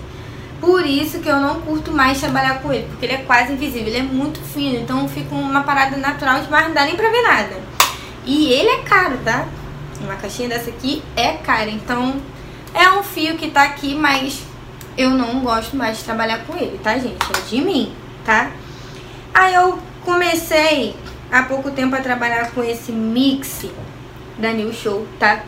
Por 0.60 0.86
isso 0.86 1.20
que 1.20 1.28
eu 1.28 1.40
não 1.40 1.60
curto 1.62 1.90
mais 1.90 2.20
trabalhar 2.20 2.60
com 2.60 2.72
ele, 2.72 2.86
porque 2.90 3.06
ele 3.06 3.14
é 3.14 3.18
quase 3.18 3.52
invisível, 3.52 3.88
ele 3.88 3.98
é 3.98 4.02
muito 4.02 4.40
fino, 4.40 4.76
então 4.76 5.08
fica 5.08 5.34
uma 5.34 5.62
parada 5.62 5.96
natural 5.96 6.42
demais, 6.42 6.66
não 6.66 6.74
dá 6.74 6.84
nem 6.84 6.96
pra 6.96 7.08
ver 7.08 7.22
nada. 7.22 7.56
E 8.26 8.52
ele 8.52 8.68
é 8.68 8.82
caro, 8.82 9.16
tá? 9.24 9.48
Uma 10.02 10.16
caixinha 10.16 10.50
dessa 10.50 10.68
aqui 10.68 11.02
é 11.16 11.32
cara. 11.32 11.70
Então, 11.70 12.16
é 12.74 12.90
um 12.90 13.02
fio 13.02 13.36
que 13.36 13.50
tá 13.50 13.62
aqui, 13.62 13.94
mas 13.94 14.42
eu 15.00 15.10
não 15.10 15.40
gosto 15.40 15.76
mais 15.76 15.98
de 15.98 16.04
trabalhar 16.04 16.44
com 16.44 16.54
ele, 16.56 16.78
tá, 16.82 16.98
gente? 16.98 17.16
É 17.34 17.48
de 17.48 17.62
mim, 17.62 17.92
tá? 18.24 18.52
Aí 19.32 19.54
eu 19.54 19.78
comecei 20.04 20.94
há 21.32 21.42
pouco 21.44 21.70
tempo 21.70 21.96
a 21.96 22.00
trabalhar 22.00 22.50
com 22.50 22.62
esse 22.62 22.92
mix 22.92 23.64
da 24.36 24.52
New 24.52 24.72
Show, 24.74 25.06
tá? 25.18 25.42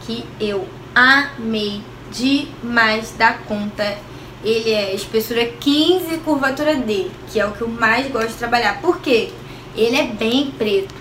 Que 0.00 0.24
eu 0.40 0.66
amei 0.94 1.80
demais 2.10 3.12
da 3.16 3.34
conta. 3.34 3.96
Ele 4.42 4.70
é 4.70 4.94
espessura 4.94 5.46
15 5.46 6.18
curvatura 6.18 6.74
D, 6.74 7.08
que 7.28 7.38
é 7.38 7.46
o 7.46 7.52
que 7.52 7.62
eu 7.62 7.68
mais 7.68 8.10
gosto 8.10 8.30
de 8.30 8.34
trabalhar. 8.34 8.80
Por 8.80 9.00
quê? 9.00 9.30
Ele 9.76 9.96
é 9.96 10.06
bem 10.06 10.52
preto. 10.58 10.94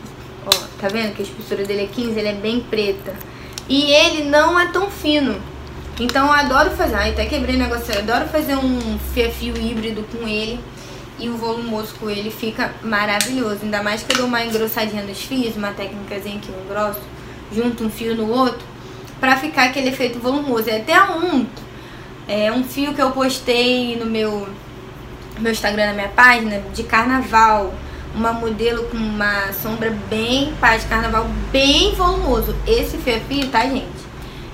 Ó, 0.46 0.52
tá 0.80 0.88
vendo 0.88 1.16
que 1.16 1.24
a 1.24 1.26
espessura 1.26 1.64
dele 1.66 1.86
é 1.86 1.88
15? 1.88 2.20
Ele 2.20 2.28
é 2.28 2.34
bem 2.34 2.60
preta. 2.60 3.16
E 3.68 3.92
ele 3.92 4.30
não 4.30 4.60
é 4.60 4.68
tão 4.68 4.90
fino. 4.92 5.42
Então 6.00 6.28
eu 6.28 6.34
adoro 6.34 6.72
fazer, 6.72 6.96
ai, 6.96 7.12
até 7.12 7.26
quebrei 7.26 7.56
o 7.56 7.60
negócio, 7.60 7.92
eu 7.92 8.00
adoro 8.00 8.28
fazer 8.30 8.56
um 8.56 9.00
fio 9.14 9.58
híbrido 9.58 10.04
com 10.04 10.28
ele. 10.28 10.60
E 11.20 11.30
o 11.30 11.36
volumoso 11.36 11.96
com 11.96 12.08
ele 12.08 12.30
fica 12.30 12.72
maravilhoso. 12.84 13.62
Ainda 13.64 13.82
mais 13.82 14.04
que 14.04 14.14
eu 14.14 14.18
dou 14.18 14.28
uma 14.28 14.46
engrossadinha 14.46 15.02
nos 15.02 15.20
fios, 15.20 15.56
uma 15.56 15.72
técnicazinha 15.72 16.40
que 16.40 16.50
eu 16.50 16.56
engrosso, 16.64 17.02
junto 17.52 17.84
um 17.84 17.90
fio 17.90 18.16
no 18.16 18.30
outro, 18.30 18.64
pra 19.20 19.36
ficar 19.36 19.64
aquele 19.64 19.90
efeito 19.90 20.20
volumoso. 20.20 20.70
É 20.70 20.78
até 20.78 21.02
um, 21.10 21.48
é, 22.28 22.52
um 22.52 22.64
fio 22.64 22.94
que 22.94 23.02
eu 23.02 23.10
postei 23.10 23.96
no 23.96 24.06
meu, 24.06 24.48
meu 25.40 25.52
Instagram, 25.52 25.88
na 25.88 25.94
minha 25.94 26.10
página, 26.10 26.62
de 26.72 26.84
carnaval 26.84 27.74
uma 28.14 28.34
modelo 28.34 28.84
com 28.86 28.98
uma 28.98 29.52
sombra 29.54 29.96
bem 30.10 30.54
paz 30.60 30.84
de 30.84 30.88
carnaval, 30.88 31.28
bem 31.52 31.94
volumoso. 31.96 32.56
Esse 32.68 32.98
fio 32.98 33.20
fio, 33.28 33.48
tá, 33.48 33.62
gente? 33.62 33.97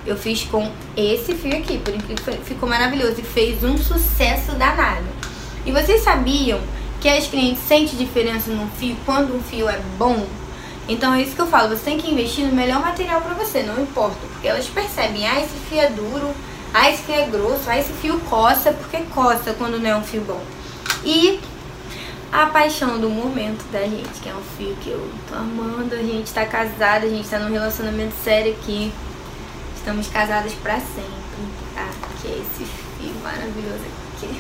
Eu 0.05 0.17
fiz 0.17 0.43
com 0.43 0.69
esse 0.98 1.33
fio 1.36 1.55
aqui, 1.57 1.77
por 1.77 1.93
incrível 1.93 2.33
ficou 2.43 2.67
maravilhoso 2.67 3.15
e 3.19 3.24
fez 3.24 3.63
um 3.63 3.77
sucesso 3.77 4.51
danado. 4.53 5.05
E 5.65 5.72
vocês 5.72 6.01
sabiam 6.01 6.60
que 7.00 7.07
as 7.07 7.27
clientes 7.27 7.63
sentem 7.67 7.98
diferença 7.98 8.51
no 8.51 8.67
fio 8.72 8.95
quando 9.05 9.36
um 9.36 9.41
fio 9.41 9.69
é 9.69 9.79
bom? 9.98 10.25
Então 10.88 11.13
é 11.13 11.22
isso 11.22 11.36
que 11.36 11.41
eu 11.41 11.48
falo, 11.48 11.69
você 11.69 11.86
tem 11.86 11.98
que 11.98 12.12
investir 12.12 12.45
no 12.45 12.53
melhor 12.53 12.81
material 12.81 13.22
para 13.22 13.33
você, 13.33 13.63
não 13.63 13.81
importa, 13.81 14.17
porque 14.33 14.48
elas 14.48 14.67
percebem, 14.67 15.25
ah, 15.25 15.39
esse 15.39 15.55
fio 15.69 15.79
é 15.79 15.89
duro, 15.89 16.31
ah, 16.74 16.89
esse 16.89 17.03
fio 17.03 17.15
é 17.15 17.25
grosso, 17.25 17.63
ah, 17.67 17.79
esse 17.79 17.93
fio 17.93 18.19
coça, 18.29 18.74
porque 18.74 18.98
coça 19.13 19.53
quando 19.53 19.79
não 19.79 19.89
é 19.89 19.95
um 19.95 20.03
fio 20.03 20.22
bom. 20.22 20.41
E 21.05 21.39
a 22.33 22.48
paixão 22.48 23.00
do 23.00 23.12
momento 23.12 23.63
da 23.72 23.83
gente, 23.83 24.19
que 24.19 24.27
é 24.27 24.33
um 24.33 24.41
fio 24.57 24.75
que 24.81 24.89
eu 24.89 25.07
tô 25.29 25.36
amando. 25.36 25.93
A 25.93 26.00
gente 26.00 26.33
tá 26.33 26.43
casada, 26.43 27.05
a 27.05 27.10
gente 27.10 27.29
tá 27.29 27.38
num 27.38 27.51
relacionamento 27.51 28.15
sério 28.24 28.53
aqui. 28.53 28.91
Estamos 29.83 30.07
casadas 30.07 30.53
pra 30.53 30.75
sempre, 30.79 31.03
tá? 31.75 31.89
Que 32.21 32.29
é 32.29 32.37
esse 32.37 32.63
fio 32.63 33.13
maravilhoso 33.21 33.83
aqui 34.15 34.39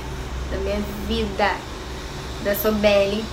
da 0.49 0.57
minha 0.59 0.81
vida, 1.05 1.51
da 2.45 2.55
Sobelli, 2.55 3.25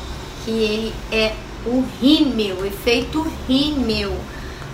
que 0.44 0.50
ele 0.50 0.94
é 1.12 1.36
o 1.64 1.84
rímel, 2.00 2.66
efeito 2.66 3.24
rímel. 3.46 4.12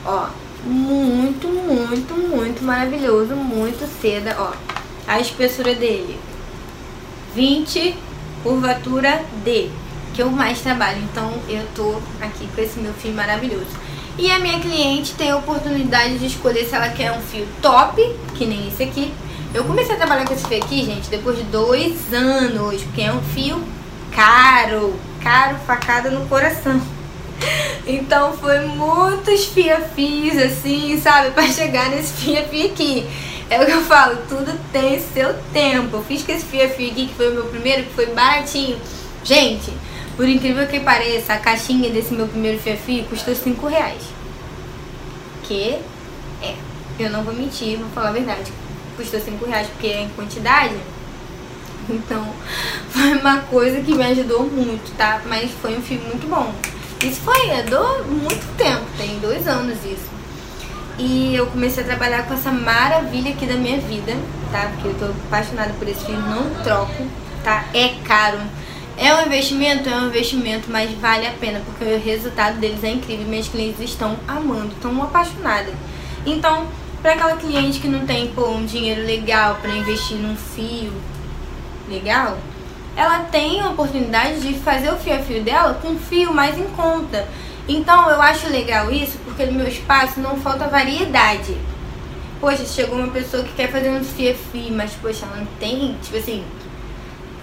Ó, 0.07 0.31
muito, 0.65 1.47
muito, 1.47 2.15
muito 2.15 2.65
maravilhoso, 2.65 3.37
muito 3.37 3.87
seda, 4.01 4.35
ó. 4.39 4.55
A 5.07 5.21
espessura 5.21 5.75
dele, 5.75 6.19
20 7.35 7.99
curvatura 8.43 9.23
D, 9.45 9.69
que 10.15 10.23
eu 10.23 10.31
mais 10.31 10.63
trabalho. 10.63 11.03
Então 11.03 11.35
eu 11.51 11.67
tô 11.75 12.01
aqui 12.19 12.49
com 12.55 12.63
esse 12.63 12.81
meu 12.81 12.95
fio 12.95 13.13
maravilhoso. 13.13 13.86
E 14.19 14.31
a 14.31 14.39
minha 14.39 14.59
cliente 14.61 15.13
tem 15.15 15.31
a 15.31 15.37
oportunidade 15.37 16.19
de 16.19 16.27
escolher 16.27 16.65
se 16.65 16.75
ela 16.75 16.89
quer 16.89 17.13
um 17.13 17.21
fio 17.21 17.47
top, 17.61 18.01
que 18.35 18.47
nem 18.47 18.69
esse 18.69 18.83
aqui. 18.83 19.13
Eu 19.53 19.65
comecei 19.65 19.95
a 19.95 19.99
trabalhar 19.99 20.27
com 20.27 20.33
esse 20.33 20.47
fio 20.47 20.57
aqui, 20.57 20.85
gente, 20.85 21.11
depois 21.11 21.37
de 21.37 21.45
dois 21.45 22.13
anos, 22.13 22.83
porque 22.83 23.03
é 23.03 23.13
um 23.13 23.21
fio 23.21 23.63
caro, 24.11 24.95
caro, 25.23 25.57
facada 25.67 26.11
no 26.11 26.27
coração. 26.27 26.81
Então 27.89 28.33
foi 28.33 28.61
muitos 28.67 29.45
fia-fios, 29.45 30.37
assim, 30.39 31.01
sabe, 31.01 31.31
para 31.31 31.47
chegar 31.47 31.89
nesse 31.91 32.15
fia-fio 32.15 32.67
aqui. 32.67 33.07
É 33.49 33.63
o 33.63 33.67
que 33.67 33.71
eu 33.71 33.83
falo, 33.83 34.17
tudo 34.29 34.59
tem 34.73 34.99
seu 34.99 35.33
tempo. 35.53 35.99
Eu 35.99 36.03
fiz 36.03 36.25
com 36.25 36.33
esse 36.33 36.45
fia-fio 36.45 36.91
aqui, 36.91 37.07
que 37.07 37.15
foi 37.15 37.31
o 37.31 37.35
meu 37.35 37.45
primeiro, 37.45 37.85
que 37.85 37.95
foi 37.95 38.07
baratinho. 38.07 38.77
Gente, 39.23 39.73
por 40.17 40.27
incrível 40.29 40.67
que 40.67 40.81
pareça, 40.81 41.35
a 41.35 41.39
caixinha 41.39 41.91
desse 41.91 42.15
meu 42.15 42.27
primeiro 42.27 42.59
fia-fio 42.59 43.05
custou 43.05 43.35
5 43.35 43.67
reais. 43.67 44.03
Que 45.45 45.79
é, 46.43 46.55
eu 46.99 47.11
não 47.11 47.23
vou 47.23 47.35
mentir, 47.35 47.79
vou 47.79 47.89
falar 47.91 48.09
a 48.09 48.13
verdade. 48.13 48.51
Custou 48.97 49.21
5 49.21 49.45
reais 49.45 49.69
porque 49.69 49.89
é 49.89 50.03
em 50.03 50.09
quantidade. 50.09 50.75
Então, 51.89 52.27
foi 52.91 53.13
uma 53.19 53.41
coisa 53.41 53.81
que 53.81 53.95
me 53.95 54.05
ajudou 54.05 54.45
muito, 54.45 54.97
tá? 54.97 55.21
Mas 55.27 55.51
foi 55.51 55.77
um 55.77 55.83
fio 55.83 56.01
muito 56.01 56.27
bom. 56.29 56.53
Isso 57.05 57.21
foi, 57.21 57.51
é 57.51 57.63
do 57.63 58.05
muito 58.05 58.57
tempo, 58.57 58.85
tem 58.97 59.19
dois 59.19 59.47
anos 59.47 59.77
isso. 59.85 60.17
E 60.99 61.35
eu 61.37 61.47
comecei 61.49 61.83
a 61.83 61.87
trabalhar 61.87 62.27
com 62.27 62.33
essa 62.33 62.51
maravilha 62.51 63.33
aqui 63.33 63.45
da 63.45 63.55
minha 63.55 63.79
vida, 63.79 64.17
tá? 64.51 64.71
Porque 64.73 64.89
eu 64.89 64.95
tô 64.95 65.05
apaixonada 65.27 65.75
por 65.75 65.87
esse 65.87 66.07
filme, 66.07 66.23
não 66.23 66.63
troco, 66.65 67.07
tá? 67.45 67.67
É 67.75 67.97
caro. 68.03 68.41
É 68.99 69.15
um 69.15 69.27
investimento? 69.27 69.89
É 69.89 69.97
um 69.97 70.07
investimento, 70.07 70.71
mas 70.71 70.91
vale 70.93 71.27
a 71.27 71.33
pena, 71.33 71.61
porque 71.67 71.85
o 71.85 72.01
resultado 72.01 72.59
deles 72.59 72.83
é 72.83 72.91
incrível. 72.91 73.27
Meus 73.27 73.47
clientes 73.47 73.81
estão 73.81 74.17
amando, 74.27 74.73
estão 74.73 75.03
apaixonadas. 75.03 75.75
Então, 76.25 76.67
para 77.03 77.13
aquela 77.13 77.37
cliente 77.37 77.79
que 77.79 77.89
não 77.89 78.07
tem 78.07 78.29
pô, 78.29 78.49
um 78.49 78.65
dinheiro 78.65 79.03
legal 79.03 79.57
para 79.61 79.71
investir 79.71 80.17
num 80.17 80.35
fio 80.35 80.93
legal, 81.89 82.39
ela 82.97 83.21
tem 83.21 83.61
a 83.61 83.69
oportunidade 83.69 84.41
de 84.41 84.55
fazer 84.55 84.91
o 84.91 84.97
fio 84.97 85.15
a 85.15 85.19
fio 85.19 85.43
dela 85.43 85.75
com 85.75 85.97
fio 85.97 86.33
mais 86.33 86.59
em 86.59 86.65
conta. 86.65 87.29
Então 87.69 88.09
eu 88.09 88.23
acho 88.23 88.49
legal 88.49 88.91
isso 88.91 89.19
porque 89.25 89.45
no 89.45 89.53
meu 89.53 89.69
espaço 89.69 90.21
não 90.21 90.37
falta 90.39 90.67
variedade. 90.69 91.57
Poxa, 92.41 92.65
chegou 92.65 92.99
uma 92.99 93.09
pessoa 93.09 93.43
que 93.43 93.53
quer 93.53 93.71
fazer 93.71 93.91
um 93.91 94.03
fio 94.03 94.33
a 94.33 94.35
fio, 94.35 94.73
mas 94.73 94.93
poxa, 94.95 95.27
ela 95.27 95.37
não 95.37 95.47
tem, 95.61 95.97
tipo 96.03 96.17
assim, 96.17 96.43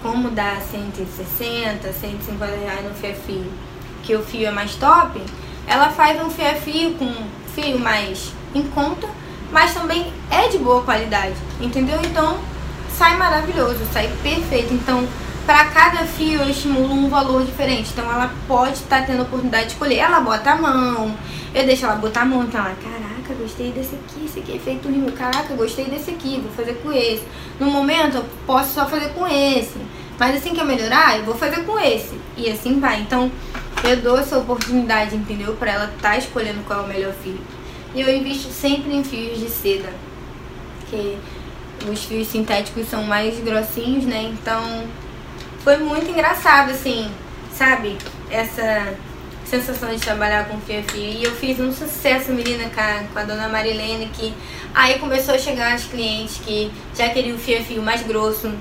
como 0.03 0.29
dar 0.29 0.61
160, 0.61 1.91
150 1.91 2.45
reais 2.45 2.83
no 2.83 2.93
fio 2.93 3.11
a 3.11 3.13
fio, 3.13 3.51
que 4.03 4.15
o 4.15 4.21
fio 4.21 4.47
é 4.47 4.51
mais 4.51 4.75
top, 4.75 5.19
ela 5.65 5.89
faz 5.89 6.21
um 6.21 6.29
fio 6.29 6.47
a 6.47 6.55
fio 6.55 6.93
com 6.95 7.11
fio 7.55 7.79
mais 7.79 8.33
em 8.53 8.63
conta, 8.63 9.07
mas 9.49 9.73
também 9.73 10.11
é 10.29 10.49
de 10.49 10.57
boa 10.57 10.83
qualidade, 10.83 11.35
entendeu? 11.61 11.99
Então 12.03 12.37
sai 12.89 13.15
maravilhoso, 13.15 13.79
sai 13.93 14.11
perfeito. 14.21 14.73
Então 14.73 15.07
para 15.45 15.65
cada 15.65 16.05
fio 16.05 16.41
eu 16.41 16.49
estimulo 16.49 16.93
um 16.93 17.09
valor 17.09 17.45
diferente. 17.45 17.91
Então 17.91 18.05
ela 18.11 18.31
pode 18.47 18.73
estar 18.73 19.01
tá 19.01 19.05
tendo 19.05 19.19
a 19.19 19.23
oportunidade 19.23 19.67
de 19.67 19.71
escolher. 19.73 19.99
Ela 19.99 20.19
bota 20.19 20.51
a 20.51 20.55
mão, 20.55 21.15
eu 21.53 21.65
deixo 21.65 21.85
ela 21.85 21.95
botar 21.95 22.21
a 22.21 22.25
mão, 22.25 22.43
então 22.43 22.59
ela, 22.59 22.75
caraca, 23.23 23.33
gostei 23.33 23.71
desse 23.71 23.95
aqui, 23.95 24.25
esse 24.25 24.39
aqui 24.39 24.55
é 24.55 24.59
feito 24.59 24.87
rimo, 24.87 25.11
caraca, 25.13 25.55
gostei 25.55 25.85
desse 25.85 26.11
aqui, 26.11 26.39
vou 26.41 26.51
fazer 26.51 26.75
com 26.75 26.91
esse. 26.91 27.23
No 27.59 27.71
momento 27.71 28.17
eu 28.17 28.25
posso 28.45 28.73
só 28.73 28.85
fazer 28.85 29.09
com 29.13 29.25
esse. 29.25 29.77
Mas 30.19 30.35
assim 30.35 30.53
que 30.53 30.61
eu 30.61 30.65
melhorar, 30.65 31.17
eu 31.17 31.23
vou 31.23 31.35
fazer 31.35 31.63
com 31.63 31.79
esse. 31.79 32.13
E 32.37 32.49
assim 32.49 32.79
vai. 32.79 33.01
Então 33.01 33.31
eu 33.83 33.97
dou 33.97 34.17
essa 34.19 34.37
oportunidade, 34.37 35.15
entendeu? 35.15 35.53
Para 35.55 35.71
ela 35.71 35.85
estar 35.85 36.11
tá 36.11 36.17
escolhendo 36.17 36.61
qual 36.65 36.81
é 36.81 36.83
o 36.83 36.87
melhor 36.87 37.13
fio. 37.13 37.39
E 37.95 38.01
eu 38.01 38.15
invisto 38.15 38.51
sempre 38.51 38.93
em 38.93 39.03
fios 39.03 39.39
de 39.39 39.49
seda. 39.49 39.89
Que 40.89 41.17
os 41.89 42.03
fios 42.03 42.27
sintéticos 42.27 42.87
são 42.87 43.03
mais 43.03 43.39
grossinhos, 43.39 44.05
né? 44.05 44.23
Então 44.23 44.83
foi 45.63 45.77
muito 45.77 46.09
engraçado, 46.09 46.71
assim, 46.71 47.09
sabe? 47.51 47.97
Essa 48.29 48.93
sensação 49.59 49.89
de 49.93 49.99
trabalhar 49.99 50.47
com 50.47 50.59
fio 50.61 50.79
a 50.79 50.83
fio. 50.83 51.03
E 51.03 51.23
eu 51.23 51.31
fiz 51.31 51.59
um 51.59 51.71
sucesso, 51.71 52.31
menina, 52.31 52.69
com 53.13 53.19
a, 53.19 53.23
dona 53.23 53.47
Marilene, 53.47 54.07
que 54.07 54.33
aí 54.73 54.97
começou 54.97 55.35
a 55.35 55.37
chegar 55.37 55.73
as 55.73 55.83
clientes 55.83 56.37
que 56.43 56.71
já 56.97 57.09
queriam 57.09 57.35
o 57.35 57.39
fio 57.39 57.59
a 57.59 57.61
fio 57.61 57.81
mais 57.81 58.01
grosso, 58.01 58.51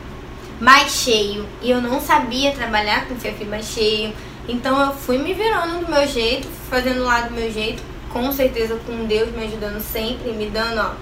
mais 0.61 0.92
cheio. 0.92 1.46
E 1.62 1.70
eu 1.70 1.80
não 1.80 2.00
sabia 2.00 2.52
trabalhar 2.52 3.06
com 3.06 3.16
fio 3.16 3.30
a 3.30 3.34
fio 3.34 3.46
mais 3.46 3.66
cheio. 3.66 4.12
Então 4.49 4.78
eu 4.80 4.92
fui 4.92 5.18
me 5.18 5.32
virando 5.32 5.84
do 5.84 5.90
meu 5.90 6.06
jeito, 6.06 6.49
fazendo 6.68 7.02
lá 7.04 7.22
do 7.22 7.32
meu 7.32 7.50
jeito, 7.50 7.82
com 8.12 8.30
certeza 8.32 8.78
com 8.87 9.06
Deus 9.06 9.30
me 9.32 9.44
ajudando 9.44 9.80
sempre, 9.80 10.32
me 10.32 10.50
dando, 10.50 10.80
ó, 10.80 10.92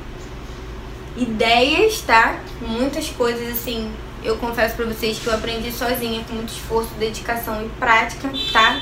ideias, 1.16 2.00
tá? 2.02 2.38
Muitas 2.61 3.09
coisas 3.09 3.49
assim, 3.59 3.90
eu 4.23 4.37
confesso 4.37 4.76
pra 4.76 4.85
vocês 4.85 5.18
que 5.18 5.26
eu 5.26 5.35
aprendi 5.35 5.73
sozinha, 5.73 6.23
com 6.28 6.35
muito 6.35 6.52
esforço, 6.52 6.90
dedicação 6.99 7.64
e 7.64 7.68
prática, 7.70 8.30
tá? 8.52 8.80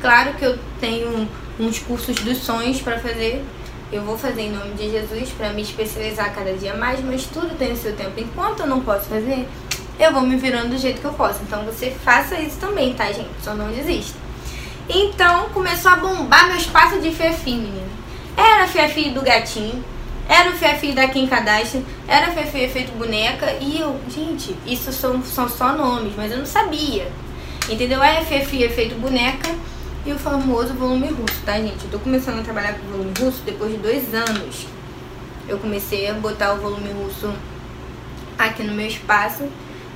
Claro 0.00 0.34
que 0.34 0.44
eu 0.44 0.58
tenho 0.80 1.28
uns 1.58 1.78
cursos 1.80 2.16
dos 2.16 2.38
sonhos 2.38 2.80
para 2.80 2.98
fazer. 2.98 3.44
Eu 3.90 4.02
vou 4.02 4.18
fazer 4.18 4.42
em 4.42 4.52
nome 4.52 4.74
de 4.74 4.90
Jesus 4.90 5.30
para 5.30 5.52
me 5.52 5.62
especializar 5.62 6.34
cada 6.34 6.52
dia 6.52 6.74
mais, 6.74 7.00
mas 7.02 7.24
tudo 7.24 7.56
tem 7.56 7.72
o 7.72 7.76
seu 7.76 7.96
tempo. 7.96 8.12
Enquanto 8.18 8.60
eu 8.60 8.66
não 8.66 8.80
posso 8.80 9.06
fazer, 9.06 9.48
eu 9.98 10.12
vou 10.12 10.22
me 10.22 10.36
virando 10.36 10.70
do 10.70 10.78
jeito 10.78 11.00
que 11.00 11.06
eu 11.06 11.12
posso. 11.14 11.40
Então 11.42 11.64
você 11.64 11.90
faça 11.90 12.38
isso 12.38 12.58
também, 12.58 12.92
tá, 12.94 13.06
gente? 13.06 13.30
Só 13.42 13.54
não 13.54 13.68
desista. 13.72 14.16
Então 14.88 15.48
começou 15.50 15.90
a 15.90 15.96
bombar 15.96 16.48
meu 16.48 16.56
espaço 16.56 17.00
de 17.00 17.10
fiafi, 17.10 17.52
menina. 17.52 17.88
Era 18.36 18.66
fiafi 18.68 19.10
do 19.10 19.22
gatinho, 19.22 19.82
era 20.28 20.50
o 20.50 20.52
fiafi 20.52 20.92
da 20.92 21.08
Kim 21.08 21.26
Kardashian, 21.26 21.82
era 22.06 22.30
fiafi 22.30 22.60
efeito 22.60 22.92
boneca 22.92 23.52
e 23.60 23.80
eu, 23.80 23.98
gente, 24.08 24.54
isso 24.64 24.92
são, 24.92 25.22
são 25.24 25.48
só 25.48 25.72
nomes, 25.72 26.12
mas 26.16 26.30
eu 26.30 26.38
não 26.38 26.46
sabia. 26.46 27.10
Entendeu? 27.68 28.02
É 28.02 28.22
fiafi 28.22 28.62
efeito 28.62 28.94
boneca 28.94 29.48
e 30.06 30.12
o 30.12 30.18
famoso 30.18 30.74
volume 30.74 31.08
russo, 31.08 31.42
tá, 31.44 31.58
gente? 31.58 31.84
Eu 31.84 31.90
tô 31.90 31.98
começando 31.98 32.40
a 32.40 32.42
trabalhar 32.42 32.74
com 32.74 32.86
volume 32.86 33.12
russo 33.18 33.42
depois 33.44 33.72
de 33.72 33.78
dois 33.78 34.14
anos. 34.14 34.66
Eu 35.48 35.58
comecei 35.58 36.08
a 36.08 36.14
botar 36.14 36.54
o 36.54 36.58
volume 36.58 36.90
russo 36.92 37.32
aqui 38.38 38.62
no 38.62 38.74
meu 38.74 38.86
espaço 38.86 39.48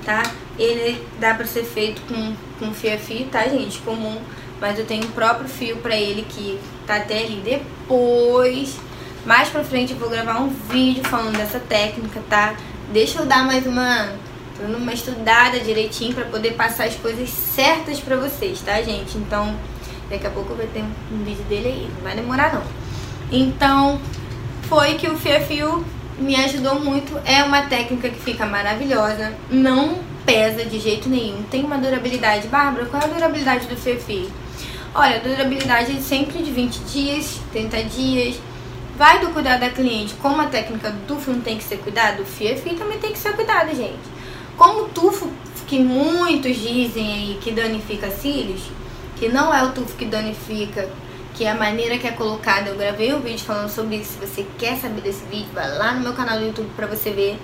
tá? 0.04 0.23
Ele 0.59 1.02
dá 1.18 1.35
pra 1.35 1.47
ser 1.47 1.64
feito 1.64 2.02
com, 2.02 2.35
com 2.59 2.75
fio 2.75 2.94
a 2.94 2.99
fio, 2.99 3.26
tá, 3.26 3.44
gente? 3.49 3.78
Comum. 3.78 4.21
Mas 4.61 4.78
eu 4.78 4.85
tenho 4.85 5.04
o 5.04 5.12
próprio 5.12 5.49
fio 5.49 5.76
pra 5.78 5.97
ele 5.97 6.23
que 6.28 6.59
tá 6.87 6.97
até 6.97 7.21
ali 7.21 7.42
depois. 7.44 8.76
Mais 9.25 9.49
pra 9.49 9.64
frente 9.64 9.92
eu 9.92 9.99
vou 9.99 10.09
gravar 10.09 10.40
um 10.40 10.49
vídeo 10.49 11.02
falando 11.04 11.37
dessa 11.37 11.59
técnica, 11.59 12.21
tá? 12.28 12.54
Deixa 12.92 13.21
eu 13.21 13.26
dar 13.26 13.44
mais 13.44 13.66
uma, 13.66 14.12
uma 14.61 14.92
estudada 14.92 15.59
direitinho 15.61 16.14
pra 16.14 16.25
poder 16.25 16.52
passar 16.54 16.85
as 16.85 16.94
coisas 16.94 17.28
certas 17.28 17.99
pra 17.99 18.16
vocês, 18.16 18.61
tá, 18.61 18.80
gente? 18.82 19.16
Então, 19.16 19.56
daqui 20.12 20.26
a 20.26 20.31
pouco 20.31 20.54
vai 20.54 20.66
ter 20.66 20.83
um, 20.83 21.25
vídeo 21.25 21.45
dele 21.45 21.69
aí. 21.69 21.90
Não 21.95 22.02
vai 22.02 22.14
demorar, 22.14 22.54
não. 22.54 22.62
Então, 23.31 24.00
foi 24.69 24.95
que 24.95 25.08
o 25.08 25.17
fio 25.17 25.36
a 25.36 25.41
fio 25.41 25.84
me 26.19 26.36
ajudou 26.36 26.78
muito. 26.78 27.19
É 27.25 27.43
uma 27.43 27.63
técnica 27.63 28.08
que 28.08 28.21
fica 28.21 28.47
maravilhosa, 28.47 29.32
não 29.50 29.99
pesa 30.25 30.65
de 30.65 30.78
jeito 30.78 31.08
nenhum, 31.08 31.43
tem 31.45 31.65
uma 31.65 31.78
durabilidade. 31.78 32.47
Bárbara, 32.47 32.86
qual 32.86 33.02
é 33.02 33.06
a 33.06 33.08
durabilidade 33.08 33.67
do 33.67 33.76
Fefi? 33.76 34.28
Olha, 34.95 35.17
a 35.17 35.21
durabilidade 35.21 35.97
é 35.97 36.00
sempre 36.00 36.43
de 36.43 36.50
20 36.50 36.78
dias, 36.80 37.41
30 37.50 37.82
dias. 37.84 38.36
Vai 38.97 39.19
do 39.21 39.30
cuidado 39.30 39.60
da 39.60 39.71
cliente. 39.71 40.15
Como 40.21 40.41
a 40.41 40.47
técnica 40.47 40.91
do 40.91 41.19
não 41.26 41.41
tem 41.41 41.56
que 41.56 41.65
ser 41.65 41.78
cuidado, 41.78 42.23
o 42.23 42.26
Fefi 42.26 42.75
também 42.75 42.99
tem 42.99 43.13
que 43.13 43.19
ser 43.19 43.32
cuidado, 43.32 43.75
gente. 43.75 44.13
Como 44.56 44.82
o 44.82 44.89
tufo, 44.91 45.30
que 45.67 45.78
muitos 45.78 46.58
dizem 46.58 47.13
aí 47.15 47.39
que 47.41 47.50
danifica 47.50 48.10
cílios, 48.10 48.60
que 49.23 49.28
não 49.28 49.54
é 49.54 49.63
o 49.63 49.71
tufo 49.71 49.97
que 49.97 50.04
danifica 50.04 50.89
que 51.37 51.45
é 51.45 51.52
a 51.52 51.54
maneira 51.54 51.97
que 51.97 52.08
é 52.08 52.11
colocada. 52.11 52.71
Eu 52.71 52.76
gravei 52.76 53.15
um 53.15 53.21
vídeo 53.21 53.39
falando 53.39 53.69
sobre 53.69 53.95
isso. 53.99 54.15
Se 54.15 54.26
você 54.26 54.45
quer 54.58 54.76
saber 54.78 55.00
desse 55.00 55.25
vídeo, 55.26 55.47
vai 55.54 55.78
lá 55.78 55.93
no 55.93 56.00
meu 56.00 56.13
canal 56.13 56.41
do 56.41 56.45
YouTube 56.45 56.69
pra 56.75 56.89
você 56.89 57.11
ver. 57.11 57.39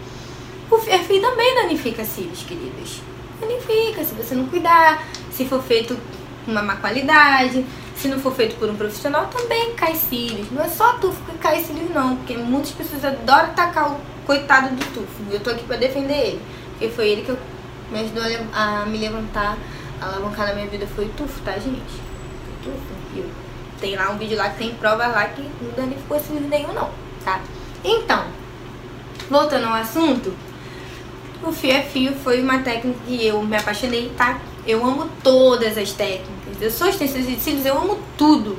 O 0.68 0.76
perfil 0.76 1.22
também 1.22 1.54
danifica 1.54 2.04
cílios, 2.04 2.42
queridos. 2.42 3.00
Danifica, 3.40 4.04
se 4.04 4.12
você 4.12 4.34
não 4.34 4.46
cuidar, 4.46 5.06
se 5.30 5.44
for 5.44 5.62
feito 5.62 5.96
com 6.44 6.50
uma 6.50 6.62
má 6.62 6.74
qualidade, 6.78 7.64
se 7.94 8.08
não 8.08 8.18
for 8.18 8.34
feito 8.34 8.56
por 8.56 8.68
um 8.68 8.74
profissional, 8.74 9.28
também 9.28 9.72
cai 9.74 9.94
cílios. 9.94 10.50
Não 10.50 10.64
é 10.64 10.68
só 10.68 10.94
tufo 10.94 11.22
que 11.30 11.38
cai 11.38 11.62
cílios, 11.62 11.94
não, 11.94 12.16
porque 12.16 12.36
muitas 12.36 12.72
pessoas 12.72 13.04
adoram 13.04 13.54
tacar 13.54 13.92
o 13.92 14.00
coitado 14.26 14.74
do 14.74 14.84
tufo. 14.92 15.22
Eu 15.30 15.38
tô 15.38 15.50
aqui 15.50 15.62
pra 15.62 15.76
defender 15.76 16.14
ele, 16.14 16.42
porque 16.72 16.88
foi 16.88 17.08
ele 17.08 17.22
que 17.22 17.28
eu, 17.28 17.38
me 17.92 18.00
ajudou 18.00 18.24
a, 18.52 18.84
me 18.84 18.98
levantar, 18.98 19.56
alavancar 20.00 20.48
na 20.48 20.54
minha 20.54 20.66
vida. 20.66 20.86
Foi 20.86 21.06
o 21.06 21.10
tufo, 21.10 21.40
tá, 21.42 21.52
gente? 21.52 22.00
Tufo. 22.62 22.98
Tem 23.80 23.94
lá 23.94 24.10
um 24.10 24.18
vídeo 24.18 24.36
lá 24.36 24.50
que 24.50 24.58
tem 24.58 24.74
prova 24.74 25.06
lá 25.06 25.24
que 25.26 25.42
não 25.62 25.70
danificou 25.76 26.16
esse 26.16 26.32
vídeo 26.32 26.48
nenhum 26.48 26.72
não, 26.72 26.90
tá? 27.24 27.40
Então, 27.84 28.24
voltando 29.30 29.66
ao 29.66 29.74
assunto, 29.74 30.34
o 31.42 31.52
fio 31.52 31.70
é 31.70 31.82
fio 31.82 32.12
foi 32.12 32.42
uma 32.42 32.58
técnica 32.58 32.98
que 33.06 33.24
eu 33.24 33.40
me 33.42 33.56
apaixonei, 33.56 34.10
tá? 34.16 34.40
Eu 34.66 34.84
amo 34.84 35.08
todas 35.22 35.78
as 35.78 35.92
técnicas. 35.92 36.60
Eu 36.60 36.70
sou 36.70 36.88
extensora 36.88 37.22
de 37.22 37.36
cílios, 37.36 37.64
eu 37.64 37.78
amo 37.78 37.98
tudo. 38.16 38.58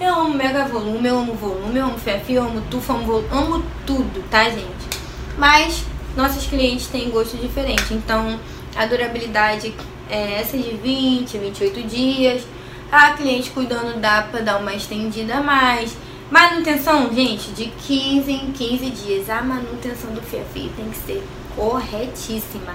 Eu 0.00 0.14
amo 0.14 0.34
mega 0.34 0.64
volume, 0.64 1.08
eu 1.08 1.18
amo 1.18 1.34
volume, 1.34 1.78
eu 1.78 1.86
amo 1.86 1.98
fio 1.98 2.14
a 2.14 2.18
fio, 2.20 2.36
eu 2.36 2.44
amo 2.44 2.62
tufo, 2.70 2.92
eu 2.92 2.96
amo, 2.98 3.24
amo 3.32 3.64
tudo, 3.84 4.22
tá, 4.30 4.44
gente? 4.44 4.88
Mas 5.36 5.84
nossos 6.16 6.46
clientes 6.46 6.86
têm 6.86 7.10
gosto 7.10 7.36
diferente, 7.36 7.94
então 7.94 8.38
a 8.76 8.86
durabilidade 8.86 9.74
é 10.12 10.40
essa 10.40 10.58
de 10.58 10.76
20, 10.76 11.38
28 11.38 11.82
dias. 11.84 12.42
A 12.92 13.12
cliente 13.12 13.50
cuidando 13.50 13.98
dá 13.98 14.28
pra 14.30 14.40
dar 14.40 14.58
uma 14.58 14.74
estendida 14.74 15.36
a 15.36 15.42
mais. 15.42 15.96
Manutenção, 16.30 17.12
gente, 17.12 17.50
de 17.52 17.66
15 17.86 18.30
em 18.30 18.52
15 18.52 18.90
dias. 18.90 19.30
A 19.30 19.40
manutenção 19.40 20.12
do 20.12 20.20
fio 20.20 20.44
tem 20.76 20.90
que 20.90 20.98
ser 20.98 21.22
corretíssima. 21.56 22.74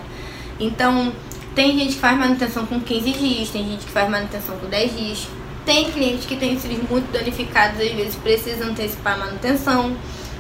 Então, 0.60 1.13
tem 1.54 1.78
gente 1.78 1.93
que 1.93 2.00
faz 2.00 2.17
manutenção 2.17 2.65
com 2.65 2.80
15 2.80 3.12
dias, 3.12 3.50
tem 3.50 3.63
gente 3.65 3.86
que 3.86 3.91
faz 3.91 4.10
manutenção 4.10 4.58
com 4.58 4.67
10 4.67 4.97
dias. 4.97 5.28
Tem 5.63 5.91
cliente 5.91 6.26
que 6.26 6.38
tem 6.38 6.58
cílios 6.58 6.89
muito 6.89 7.12
danificados, 7.12 7.80
às 7.80 7.91
vezes 7.91 8.15
precisa 8.15 8.65
antecipar 8.65 9.13
a 9.13 9.26
manutenção. 9.26 9.95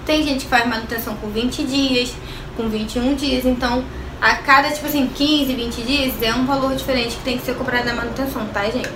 Tem 0.05 0.23
gente 0.23 0.45
que 0.45 0.49
faz 0.49 0.67
manutenção 0.67 1.15
com 1.17 1.29
20 1.29 1.63
dias, 1.63 2.15
com 2.55 2.67
21 2.69 3.13
dias. 3.13 3.45
Então, 3.45 3.83
a 4.21 4.35
cada, 4.37 4.71
tipo 4.71 4.87
assim, 4.87 5.07
15, 5.07 5.53
20 5.53 5.81
dias 5.83 6.21
é 6.21 6.33
um 6.33 6.45
valor 6.45 6.75
diferente 6.75 7.15
que 7.17 7.23
tem 7.23 7.37
que 7.37 7.45
ser 7.45 7.55
cobrado 7.55 7.85
na 7.85 7.93
manutenção, 7.93 8.45
tá, 8.47 8.63
gente? 8.65 8.89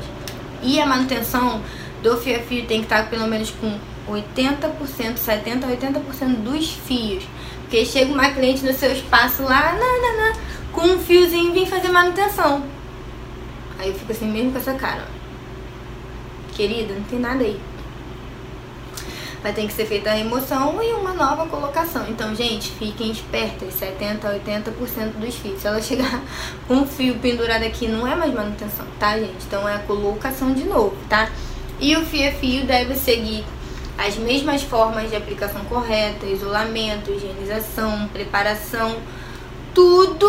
E 0.63 0.79
a 0.79 0.85
manutenção 0.85 1.61
do 2.01 2.17
fio 2.17 2.37
a 2.37 2.39
fio 2.39 2.65
tem 2.65 2.79
que 2.79 2.85
estar 2.85 3.09
pelo 3.09 3.27
menos 3.27 3.51
com 3.51 3.77
80%, 4.09 5.15
70% 5.15 5.63
a 5.63 5.67
80% 5.67 6.35
dos 6.43 6.71
fios. 6.71 7.23
Porque 7.61 7.85
chega 7.85 8.11
uma 8.11 8.31
cliente 8.31 8.65
no 8.65 8.73
seu 8.73 8.91
espaço 8.91 9.43
lá, 9.43 9.73
nanana, 9.73 10.37
com 10.71 10.81
um 10.81 10.99
fiozinho 10.99 11.53
vem 11.53 11.65
fazer 11.65 11.89
manutenção. 11.89 12.63
Aí 13.79 13.89
eu 13.89 13.95
fico 13.95 14.11
assim 14.11 14.27
mesmo 14.27 14.51
com 14.51 14.57
essa 14.57 14.73
cara. 14.73 15.07
Querida, 16.53 16.93
não 16.93 17.03
tem 17.03 17.19
nada 17.19 17.43
aí 17.43 17.59
vai 19.41 19.53
ter 19.53 19.65
que 19.65 19.73
ser 19.73 19.85
feita 19.85 20.11
a 20.11 20.13
remoção 20.13 20.81
e 20.83 20.93
uma 20.93 21.13
nova 21.13 21.47
colocação. 21.47 22.05
Então, 22.07 22.35
gente, 22.35 22.71
fiquem 22.71 23.11
espertos, 23.11 23.73
70 23.73 24.27
a 24.27 24.33
80% 24.35 25.13
dos 25.19 25.35
fios. 25.35 25.61
Se 25.61 25.67
ela 25.67 25.81
chegar 25.81 26.21
com 26.67 26.75
um 26.75 26.87
fio 26.87 27.15
pendurado 27.15 27.63
aqui, 27.63 27.87
não 27.87 28.07
é 28.07 28.15
mais 28.15 28.33
manutenção, 28.33 28.85
tá, 28.99 29.17
gente? 29.17 29.43
Então 29.47 29.67
é 29.67 29.75
a 29.75 29.79
colocação 29.79 30.53
de 30.53 30.63
novo, 30.63 30.95
tá? 31.09 31.29
E 31.79 31.95
o 31.95 32.05
fio 32.05 32.29
a 32.29 32.31
fio 32.31 32.65
deve 32.65 32.95
seguir 32.95 33.43
as 33.97 34.15
mesmas 34.15 34.61
formas 34.61 35.09
de 35.09 35.15
aplicação 35.15 35.63
correta, 35.65 36.25
isolamento, 36.25 37.11
higienização, 37.11 38.07
preparação, 38.07 38.97
tudo 39.73 40.27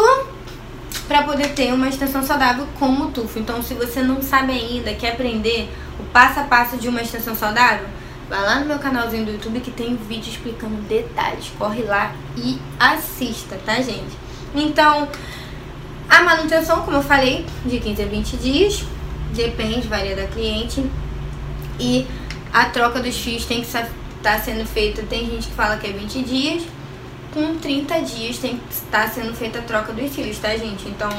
para 1.06 1.22
poder 1.22 1.48
ter 1.54 1.72
uma 1.72 1.88
extensão 1.88 2.22
saudável 2.22 2.66
como 2.78 3.04
o 3.04 3.10
tufo. 3.10 3.38
Então, 3.38 3.62
se 3.62 3.74
você 3.74 4.02
não 4.02 4.22
sabe 4.22 4.52
ainda, 4.52 4.94
quer 4.94 5.12
aprender 5.12 5.70
o 5.98 6.04
passo 6.04 6.40
a 6.40 6.44
passo 6.44 6.76
de 6.76 6.88
uma 6.88 7.02
extensão 7.02 7.34
saudável, 7.34 7.86
Vai 8.32 8.40
lá 8.40 8.60
no 8.60 8.64
meu 8.64 8.78
canalzinho 8.78 9.26
do 9.26 9.32
YouTube 9.32 9.60
que 9.60 9.70
tem 9.70 9.94
vídeo 9.94 10.30
explicando 10.30 10.76
detalhes. 10.88 11.52
Corre 11.58 11.82
lá 11.82 12.14
e 12.34 12.58
assista, 12.80 13.60
tá, 13.66 13.74
gente? 13.74 14.16
Então, 14.54 15.06
A 16.08 16.22
manutenção, 16.22 16.80
como 16.80 16.96
eu 16.96 17.02
falei, 17.02 17.44
de 17.66 17.78
15 17.78 18.02
a 18.02 18.06
20 18.06 18.36
dias, 18.38 18.84
depende, 19.34 19.86
varia 19.86 20.16
da 20.16 20.26
cliente. 20.26 20.82
E 21.78 22.06
a 22.54 22.64
troca 22.70 23.00
dos 23.00 23.18
fios 23.18 23.44
tem 23.44 23.60
que 23.60 23.66
estar 23.66 23.86
tá 24.22 24.38
sendo 24.38 24.66
feita, 24.66 25.02
tem 25.02 25.26
gente 25.26 25.48
que 25.48 25.54
fala 25.54 25.76
que 25.76 25.86
é 25.86 25.92
20 25.92 26.22
dias, 26.22 26.62
com 27.34 27.58
30 27.58 28.00
dias 28.00 28.38
tem 28.38 28.56
que 28.56 28.72
estar 28.72 29.08
sendo 29.08 29.34
feita 29.34 29.58
a 29.58 29.62
troca 29.62 29.92
dos 29.92 30.10
cílios, 30.10 30.38
tá 30.38 30.56
gente? 30.56 30.88
Então 30.88 31.10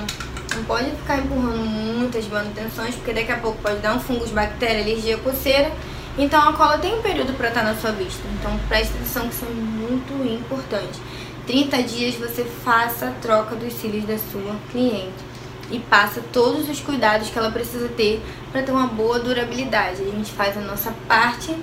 não 0.56 0.64
pode 0.64 0.90
ficar 0.92 1.20
empurrando 1.20 1.64
muitas 1.64 2.28
manutenções, 2.28 2.96
porque 2.96 3.14
daqui 3.14 3.32
a 3.32 3.38
pouco 3.38 3.62
pode 3.62 3.82
dar 3.82 3.96
um 3.96 4.00
fungo, 4.00 4.28
bactéria, 4.30 4.82
alergia, 4.82 5.18
coceira. 5.20 5.72
Então 6.18 6.48
a 6.48 6.54
cola 6.54 6.78
tem 6.78 6.94
um 6.94 7.02
período 7.02 7.36
para 7.36 7.50
estar 7.50 7.64
na 7.64 7.76
sua 7.76 7.92
vista. 7.92 8.22
Então 8.40 8.58
preste 8.68 8.94
atenção 8.94 9.28
que 9.28 9.36
isso 9.36 9.46
é 9.46 9.50
muito 9.50 10.14
importante. 10.32 11.00
30 11.48 11.84
dias 11.84 12.16
você 12.16 12.44
faça 12.44 13.08
a 13.08 13.12
troca 13.12 13.56
dos 13.56 13.74
cílios 13.74 14.06
da 14.06 14.18
sua 14.18 14.56
cliente 14.72 15.34
e 15.72 15.80
passa 15.80 16.22
todos 16.32 16.70
os 16.70 16.80
cuidados 16.80 17.30
que 17.30 17.38
ela 17.38 17.52
precisa 17.52 17.88
ter 17.90 18.22
para 18.52 18.62
ter 18.62 18.72
uma 18.72 18.88
boa 18.88 19.20
durabilidade. 19.20 20.02
A 20.02 20.06
gente 20.06 20.32
faz 20.32 20.56
a 20.58 20.62
nossa 20.62 20.94
parte 21.08 21.56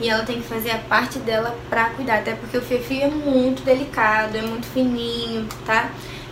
e 0.00 0.08
ela 0.08 0.24
tem 0.24 0.40
que 0.40 0.48
fazer 0.48 0.70
a 0.70 0.78
parte 0.78 1.18
dela 1.18 1.56
para 1.68 1.90
cuidar, 1.90 2.18
até 2.18 2.34
porque 2.34 2.56
o 2.56 2.62
fio 2.62 3.02
é 3.02 3.08
muito 3.08 3.62
delicado, 3.62 4.36
é 4.36 4.42
muito 4.42 4.66
fininho, 4.66 5.46
tá? 5.66 5.90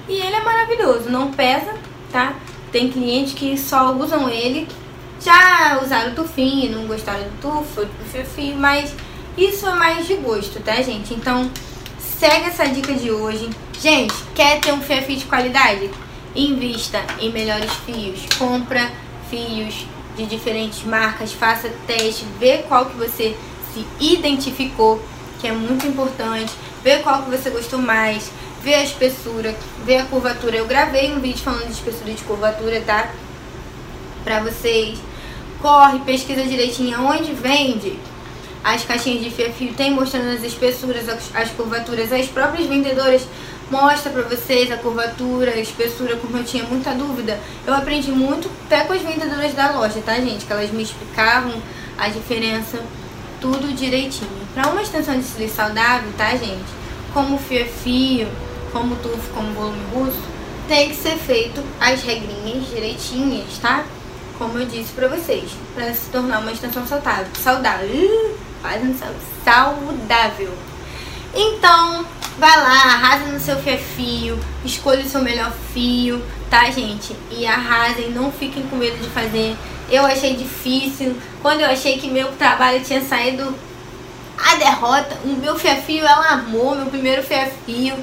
E 0.09 0.15
ele 0.15 0.37
é 0.37 0.41
maravilhoso, 0.41 1.11
não 1.11 1.31
pesa, 1.33 1.75
tá? 2.11 2.35
Tem 2.73 2.91
clientes 2.91 3.35
que 3.35 3.59
só 3.59 3.93
usam 3.93 4.29
ele, 4.29 4.67
já 5.21 5.81
usaram 5.83 6.15
tufinho, 6.15 6.77
não 6.77 6.87
gostaram 6.87 7.25
do 7.25 7.41
tufo, 7.41 7.87
fio, 8.35 8.57
mas 8.57 8.95
isso 9.37 9.67
é 9.67 9.75
mais 9.75 10.07
de 10.07 10.15
gosto, 10.15 10.61
tá, 10.61 10.75
gente? 10.83 11.15
Então, 11.15 11.51
segue 11.99 12.47
essa 12.47 12.67
dica 12.67 12.93
de 12.95 13.11
hoje. 13.11 13.49
Gente, 13.81 14.15
quer 14.35 14.61
ter 14.61 14.73
um 14.73 14.81
fio 14.81 15.17
de 15.17 15.25
qualidade? 15.25 15.91
Invista 16.35 17.01
em 17.21 17.33
melhores 17.33 17.71
fios, 17.87 18.21
compra 18.37 18.91
fios 19.31 19.87
de 20.17 20.27
diferentes 20.27 20.83
marcas, 20.85 21.33
faça 21.33 21.71
teste, 21.87 22.25
vê 22.41 22.59
qual 22.69 22.87
que 22.87 22.97
você 22.97 23.37
se 23.73 23.87
identificou, 24.01 25.01
que 25.41 25.47
é 25.47 25.53
muito 25.53 25.87
importante, 25.87 26.53
vê 26.83 26.99
qual 26.99 27.23
que 27.23 27.31
você 27.31 27.51
gostou 27.51 27.79
mais, 27.79 28.31
vê 28.63 28.75
a 28.75 28.83
espessura, 28.83 29.55
vê 29.85 29.99
a 29.99 30.05
curvatura. 30.05 30.57
Eu 30.57 30.67
gravei 30.67 31.13
um 31.13 31.21
vídeo 31.21 31.39
falando 31.39 31.67
de 31.67 31.73
espessura 31.73 32.13
de 32.13 32.23
curvatura, 32.25 32.81
tá? 32.81 33.13
Pra 34.25 34.41
vocês. 34.41 34.99
Corre, 35.61 35.99
pesquisa 36.01 36.45
direitinho 36.45 37.01
onde 37.01 37.33
vende 37.33 37.99
as 38.63 38.85
caixinhas 38.85 39.23
de 39.23 39.31
fio 39.31 39.73
tem 39.75 39.93
mostrando 39.93 40.31
as 40.31 40.43
espessuras, 40.43 41.09
as, 41.09 41.35
as 41.35 41.51
curvaturas, 41.51 42.13
as 42.13 42.27
próprias 42.27 42.69
vendedoras 42.69 43.23
mostra 43.71 44.11
pra 44.11 44.23
vocês 44.23 44.71
a 44.71 44.77
curvatura, 44.77 45.53
a 45.53 45.61
espessura, 45.61 46.17
como 46.17 46.37
eu 46.39 46.45
tinha 46.45 46.65
muita 46.65 46.93
dúvida. 46.93 47.39
Eu 47.67 47.75
aprendi 47.75 48.11
muito 48.11 48.51
até 48.67 48.85
com 48.85 48.93
as 48.93 49.03
vendedoras 49.03 49.55
da 49.55 49.73
loja, 49.73 50.01
tá, 50.05 50.15
gente? 50.15 50.45
Que 50.45 50.53
elas 50.53 50.71
me 50.71 50.83
explicavam 50.83 51.53
a 51.97 52.09
diferença, 52.09 52.79
tudo 53.41 53.75
direitinho. 53.75 54.31
Pra 54.55 54.69
uma 54.69 54.83
extensão 54.83 55.19
de 55.19 55.25
cílios 55.25 55.53
saudável, 55.53 56.11
tá, 56.17 56.31
gente? 56.31 56.69
Como 57.13 57.39
fio 57.39 57.67
fio, 57.67 58.29
como 58.73 58.97
tufo, 58.97 59.31
como 59.35 59.53
volume 59.53 59.85
russo, 59.95 60.23
tem 60.67 60.91
que 60.91 60.97
ser 60.97 61.17
feito 61.17 61.63
as 61.81 62.03
regrinhas 62.03 62.69
direitinhas, 62.69 63.59
tá? 63.61 63.85
Como 64.39 64.57
eu 64.59 64.67
disse 64.67 64.93
pra 64.93 65.09
vocês, 65.09 65.51
pra 65.75 65.93
se 65.93 66.09
tornar 66.11 66.39
uma 66.39 66.53
extensão 66.53 66.87
saudável. 66.87 67.27
Saudável. 67.43 68.37
Fazendo 68.63 68.97
saudável. 69.45 70.53
Então, 71.35 72.07
vai 72.39 72.57
lá, 72.57 72.85
arrasa 72.85 73.27
no 73.27 73.39
seu 73.39 73.57
fio, 73.57 74.39
escolha 74.65 75.05
o 75.05 75.09
seu 75.09 75.23
melhor 75.23 75.53
fio, 75.73 76.23
tá, 76.49 76.71
gente? 76.71 77.15
E 77.31 77.47
arrasem, 77.47 78.11
não 78.11 78.33
fiquem 78.33 78.63
com 78.65 78.77
medo 78.77 78.97
de 78.99 79.09
fazer. 79.11 79.57
Eu 79.91 80.05
achei 80.07 80.37
difícil. 80.37 81.17
Quando 81.43 81.61
eu 81.61 81.67
achei 81.69 81.99
que 81.99 82.11
meu 82.11 82.33
trabalho 82.33 82.83
tinha 82.83 83.01
saído 83.01 83.55
a 84.39 84.55
derrota, 84.55 85.19
o 85.25 85.29
meu 85.29 85.59
fio 85.59 86.05
ela 86.05 86.29
amou, 86.31 86.75
meu 86.75 86.87
primeiro 86.87 87.23
fio. 87.23 87.97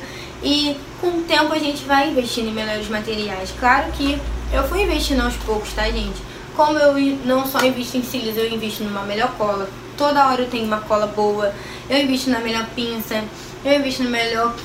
E 0.44 0.78
com 1.02 1.08
o 1.08 1.24
tempo 1.24 1.54
a 1.54 1.60
gente 1.60 1.84
vai 1.86 2.10
investindo 2.10 2.50
em 2.50 2.54
melhores 2.54 2.88
materiais. 2.90 3.54
Claro 3.60 3.92
que 3.94 4.20
eu 4.52 4.64
fui 4.68 4.84
investindo 4.84 5.22
aos 5.22 5.36
poucos, 5.36 5.74
tá, 5.74 5.84
gente? 5.90 6.22
Como 6.56 6.78
eu 6.78 6.94
não 7.26 7.46
só 7.46 7.64
invisto 7.64 7.98
em 7.98 8.04
cílios, 8.04 8.38
eu 8.38 8.50
invisto 8.50 8.84
numa 8.84 9.04
melhor 9.04 9.32
cola. 9.38 9.70
Toda 9.98 10.28
hora 10.28 10.42
eu 10.42 10.50
tenho 10.50 10.66
uma 10.66 10.80
cola 10.82 11.08
boa. 11.08 11.54
Eu 11.90 11.98
invisto 12.00 12.30
na 12.30 12.40
melhor 12.40 12.66
pinça. 12.76 13.24
Eu 13.64 13.80
invisto 13.80 14.04
no 14.04 14.10
melhor 14.10 14.56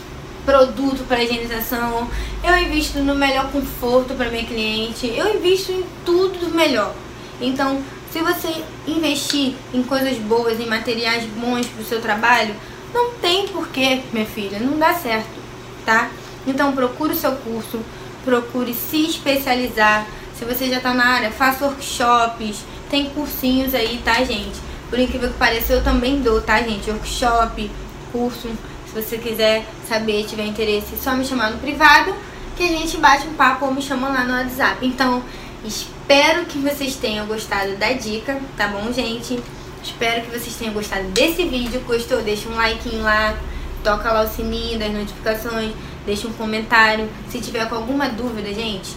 produto 0.45 1.05
para 1.09 1.23
higienização. 1.23 2.09
Eu 2.45 2.57
invisto 2.57 3.01
no 3.01 3.15
melhor 3.15 3.51
conforto 3.51 4.15
para 4.15 4.31
minha 4.31 4.45
cliente. 4.45 5.07
Eu 5.09 5.35
invisto 5.35 5.73
em 5.73 5.85
tudo 6.05 6.39
do 6.39 6.55
melhor. 6.55 6.95
Então, 7.41 7.83
se 8.13 8.21
você 8.21 8.63
investir 8.87 9.55
em 9.75 9.83
coisas 9.83 10.17
boas, 10.19 10.61
em 10.61 10.67
materiais 10.67 11.25
bons 11.25 11.67
para 11.67 11.83
o 11.83 11.87
seu 11.87 12.01
trabalho, 12.01 12.55
não 12.95 13.11
tem 13.15 13.49
porquê, 13.49 14.01
minha 14.13 14.27
filha, 14.27 14.59
não 14.59 14.79
dá 14.79 14.95
certo 14.95 15.41
tá? 15.85 16.11
Então 16.47 16.73
procure 16.73 17.13
o 17.13 17.17
seu 17.17 17.33
curso, 17.33 17.81
procure 18.25 18.75
se 18.75 19.07
especializar. 19.07 20.07
Se 20.35 20.45
você 20.45 20.69
já 20.69 20.79
está 20.79 20.95
na 20.95 21.05
área, 21.05 21.31
faça 21.31 21.67
workshops, 21.67 22.65
tem 22.91 23.11
cursinhos 23.11 23.75
aí, 23.75 24.01
tá, 24.05 24.15
gente? 24.25 24.59
Por 24.89 24.99
incrível 24.99 25.29
que 25.29 25.39
pareça, 25.39 25.73
eu 25.73 25.85
também 25.85 26.21
dou, 26.21 26.41
tá, 26.41 26.61
gente? 26.63 26.91
Workshop, 26.91 27.71
curso. 28.11 28.49
Se 28.87 28.95
você 28.95 29.19
quiser 29.19 29.65
saber, 29.89 30.25
tiver 30.25 30.47
interesse, 30.47 30.95
é 30.95 30.97
só 30.97 31.15
me 31.15 31.25
chamar 31.25 31.51
no 31.51 31.59
privado 31.59 32.15
que 32.57 32.65
a 32.65 32.69
gente 32.69 32.97
bate 32.97 33.27
um 33.27 33.35
papo 33.35 33.67
ou 33.67 33.73
me 33.73 33.81
chama 33.81 34.09
lá 34.09 34.25
no 34.25 34.33
WhatsApp. 34.33 34.85
Então, 34.85 35.23
espero 35.65 36.45
que 36.47 36.59
vocês 36.59 36.97
tenham 36.97 37.27
gostado 37.27 37.77
da 37.77 37.93
dica, 37.93 38.41
tá 38.57 38.69
bom, 38.69 38.93
gente? 38.93 39.39
Espero 39.83 40.23
que 40.23 40.31
vocês 40.31 40.55
tenham 40.57 40.75
gostado 40.75 41.05
desse 41.09 41.45
vídeo. 41.45 41.81
Gostou? 41.87 42.23
Deixa 42.23 42.49
um 42.49 42.57
like 42.57 42.89
lá 42.97 43.37
toca 43.83 44.13
lá 44.13 44.23
o 44.23 44.29
sininho 44.29 44.79
das 44.79 44.93
notificações, 44.93 45.73
deixa 46.05 46.29
um 46.29 46.33
comentário. 46.33 47.09
Se 47.29 47.41
tiver 47.41 47.69
com 47.69 47.75
alguma 47.75 48.09
dúvida, 48.09 48.53
gente, 48.53 48.91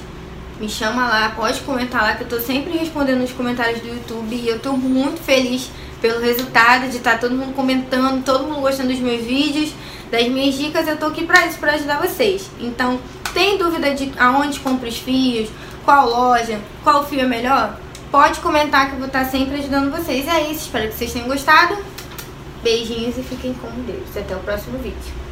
me 0.60 0.70
chama 0.70 1.08
lá, 1.08 1.34
pode 1.36 1.60
comentar 1.62 2.02
lá 2.02 2.16
que 2.16 2.24
eu 2.24 2.28
tô 2.28 2.40
sempre 2.40 2.78
respondendo 2.78 3.20
nos 3.20 3.32
comentários 3.32 3.82
do 3.82 3.88
YouTube 3.88 4.36
e 4.36 4.48
eu 4.48 4.60
tô 4.60 4.74
muito 4.74 5.22
feliz 5.22 5.70
pelo 6.02 6.20
resultado 6.20 6.90
de 6.90 6.98
estar 6.98 7.14
tá 7.14 7.18
todo 7.18 7.36
mundo 7.36 7.54
comentando, 7.54 8.24
todo 8.24 8.46
mundo 8.46 8.62
gostando 8.62 8.90
dos 8.90 9.00
meus 9.00 9.24
vídeos, 9.24 9.74
das 10.12 10.28
minhas 10.28 10.56
dicas, 10.56 10.88
eu 10.88 10.98
tô 10.98 11.06
aqui 11.08 11.26
pra 11.26 11.46
isso, 11.48 11.58
pra 11.58 11.74
ajudar 11.74 12.02
vocês. 12.02 12.50
Então, 12.60 13.00
tem 13.34 13.58
dúvida 13.58 13.94
de 13.96 14.12
aonde 14.20 14.60
compra 14.60 14.90
os 14.90 14.98
fios, 14.98 15.50
qual 15.86 16.10
loja, 16.10 16.60
qual 16.84 17.06
fio 17.06 17.22
é 17.22 17.26
melhor? 17.26 17.78
Pode 18.12 18.42
comentar 18.42 18.88
que 18.88 18.94
eu 18.94 19.00
vou 19.00 19.08
estar 19.08 19.26
tá 19.26 19.32
sempre 19.32 19.56
ajudando 19.56 19.92
vocês. 19.92 20.28
É 20.28 20.42
isso, 20.42 20.66
espero 20.66 20.88
que 20.90 20.94
vocês 20.96 21.12
tenham 21.12 21.28
gostado. 21.28 21.76
Beijinhos 22.62 23.18
e 23.18 23.24
fiquem 23.24 23.54
com 23.54 23.70
Deus. 23.82 24.16
Até 24.16 24.36
o 24.36 24.40
próximo 24.40 24.78
vídeo. 24.78 25.23